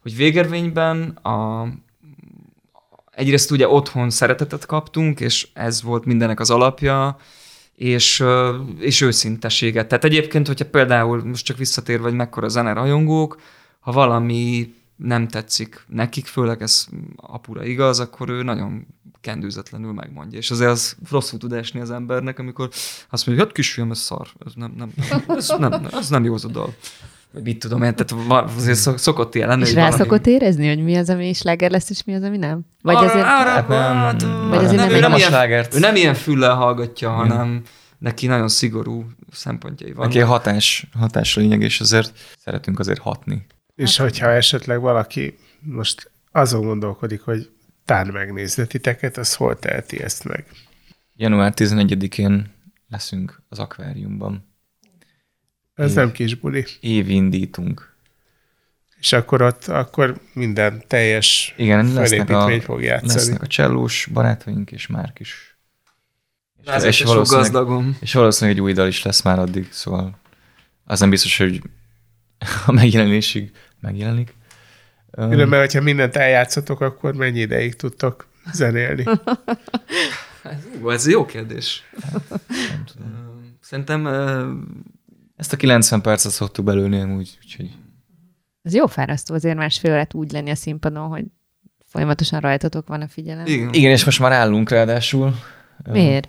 [0.03, 1.67] hogy végervényben a,
[3.11, 7.17] egyrészt ugye otthon szeretetet kaptunk, és ez volt mindenek az alapja,
[7.75, 8.25] és,
[8.79, 9.89] és őszinteséget.
[9.89, 13.41] Tehát egyébként, hogyha például most csak visszatérve, hogy mekkora zene rajongók,
[13.83, 18.87] ha valami nem tetszik nekik, főleg ez apura igaz, akkor ő nagyon
[19.21, 20.39] kendőzetlenül megmondja.
[20.39, 22.69] És azért az rosszul tud esni az embernek, amikor
[23.11, 24.93] azt mondja, hát kisfiam, ez szar, ez nem, nem,
[25.37, 26.75] ez nem, nem, ez nem jó az a dal.
[27.43, 29.63] Mit tudom én, tehát azért szokott ilyen lenni.
[29.63, 30.03] És rá valami...
[30.03, 32.61] szokott érezni, hogy mi az, ami sláger lesz, és mi az, ami nem?
[32.83, 35.75] Vagy arra, azért, arra, hát nem, vagy azért nem, nem, nem, slágert.
[35.75, 37.63] Ő nem ilyen füllel hallgatja, hanem
[37.99, 40.13] neki nagyon szigorú szempontjai vannak.
[40.13, 43.47] Neki a hatás, hatás lényeg, és azért szeretünk azért hatni.
[43.75, 47.51] És hát, hogyha esetleg valaki most azon gondolkodik, hogy
[47.85, 50.47] tán megnézni titeket, az hol teheti ezt meg?
[51.17, 52.55] Január 11-én
[52.89, 54.51] leszünk az akváriumban.
[55.75, 55.97] Ez Év.
[55.97, 56.65] nem kis buli.
[56.81, 57.97] Évindítunk.
[58.99, 63.13] És akkor ott akkor minden teljes Igen, lesznek a, fog játszani.
[63.13, 65.57] lesznek a csellós barátaink, és Márk is.
[66.61, 67.97] És, Lázár és, valószínűleg, gazdagom.
[68.01, 70.19] és valószínűleg egy új dal is lesz már addig, szóval
[70.85, 71.63] az nem biztos, hogy
[72.67, 74.35] a megjelenésig megjelenik.
[75.11, 79.05] Különben, hogyha mindent eljátszotok, akkor mennyi ideig tudtok zenélni?
[80.89, 81.83] Ez jó kérdés.
[82.49, 83.31] nem tudom.
[83.61, 84.07] Szerintem
[85.37, 87.71] Ezt a 90 percet szoktuk belőni amúgy, úgyhogy
[88.63, 91.25] Ez jó fárasztó azért másfél órát úgy lenni a színpadon, hogy
[91.87, 93.47] folyamatosan rajtatok van a figyelem.
[93.47, 93.73] igen.
[93.73, 95.35] Igen, és most már állunk ráadásul.
[95.91, 96.29] Miért?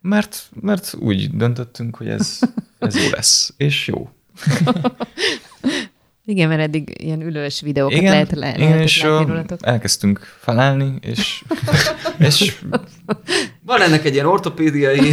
[0.00, 2.38] Mert, mert úgy döntöttünk, hogy ez,
[2.78, 4.10] ez jó lesz, és jó.
[6.26, 9.58] Igen, mert eddig ilyen ülős videókat Igen, lehet, le, igen és látni rólatok.
[9.62, 11.44] elkezdtünk felállni, és,
[12.18, 12.54] és
[13.66, 15.12] Van ennek egy ilyen ortopédiai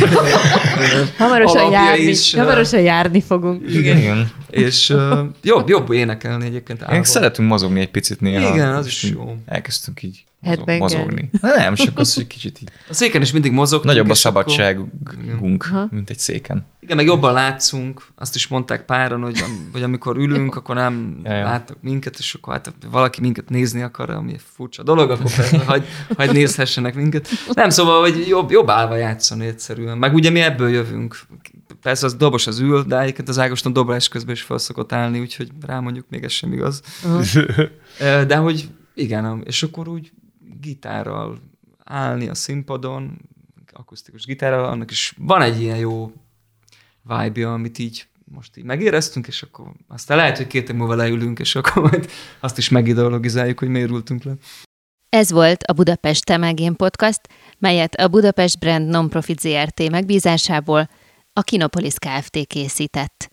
[1.18, 3.74] Hamarosan járni, is, hamarosan járni fogunk.
[3.74, 4.32] igen, igen.
[4.50, 6.86] és uh, jobb, jobb énekelni egyébként.
[6.92, 8.54] Én szeretünk mozogni egy picit néha.
[8.54, 9.36] Igen, az is jó.
[9.46, 10.78] Elkezdtünk így mozog, Headbangel.
[10.78, 11.30] mozogni.
[11.42, 12.70] Na, nem, csak az, hogy kicsit így.
[12.90, 13.86] A széken is mindig mozogtunk.
[13.94, 15.88] Nagyobb a akkor- szabadságunk, Aha.
[15.92, 16.66] mint egy széken.
[16.80, 21.34] Igen, meg jobban látszunk, azt is mondták páran, hogy, hogy amikor ülünk, akkor nem Ja,
[21.34, 21.44] ja.
[21.44, 25.32] látnak minket, és akkor hát valaki minket nézni akar, ami furcsa dolog, akkor
[25.66, 25.86] hagy,
[26.18, 27.28] hagy nézhessenek minket.
[27.54, 29.98] Nem, szóval, hogy jobb, jobb állva játszani egyszerűen.
[29.98, 31.20] Meg ugye mi ebből jövünk.
[31.82, 35.20] Persze az dobos az ül, de egyébként az Ágoston dobrás közben is fel szokott állni,
[35.20, 36.82] úgyhogy rá mondjuk még ez sem igaz.
[38.00, 40.12] Ö, De hogy igen, és akkor úgy
[40.62, 41.40] gitárral
[41.84, 43.18] állni a színpadon,
[43.74, 46.12] akusztikus gitárral, annak is van egy ilyen jó
[47.04, 51.40] vibe amit így most így megéreztünk, és akkor aztán lehet, hogy két év múlva leülünk,
[51.40, 52.10] és akkor majd
[52.40, 54.34] azt is megideologizáljuk, hogy miért ültünk le.
[55.16, 57.22] Ez volt a Budapest Temegén Podcast,
[57.60, 60.90] melyet a Budapest Brand Nonprofit ZRT megbízásából
[61.34, 62.48] a Kinopolis Kft.
[62.48, 63.30] készített.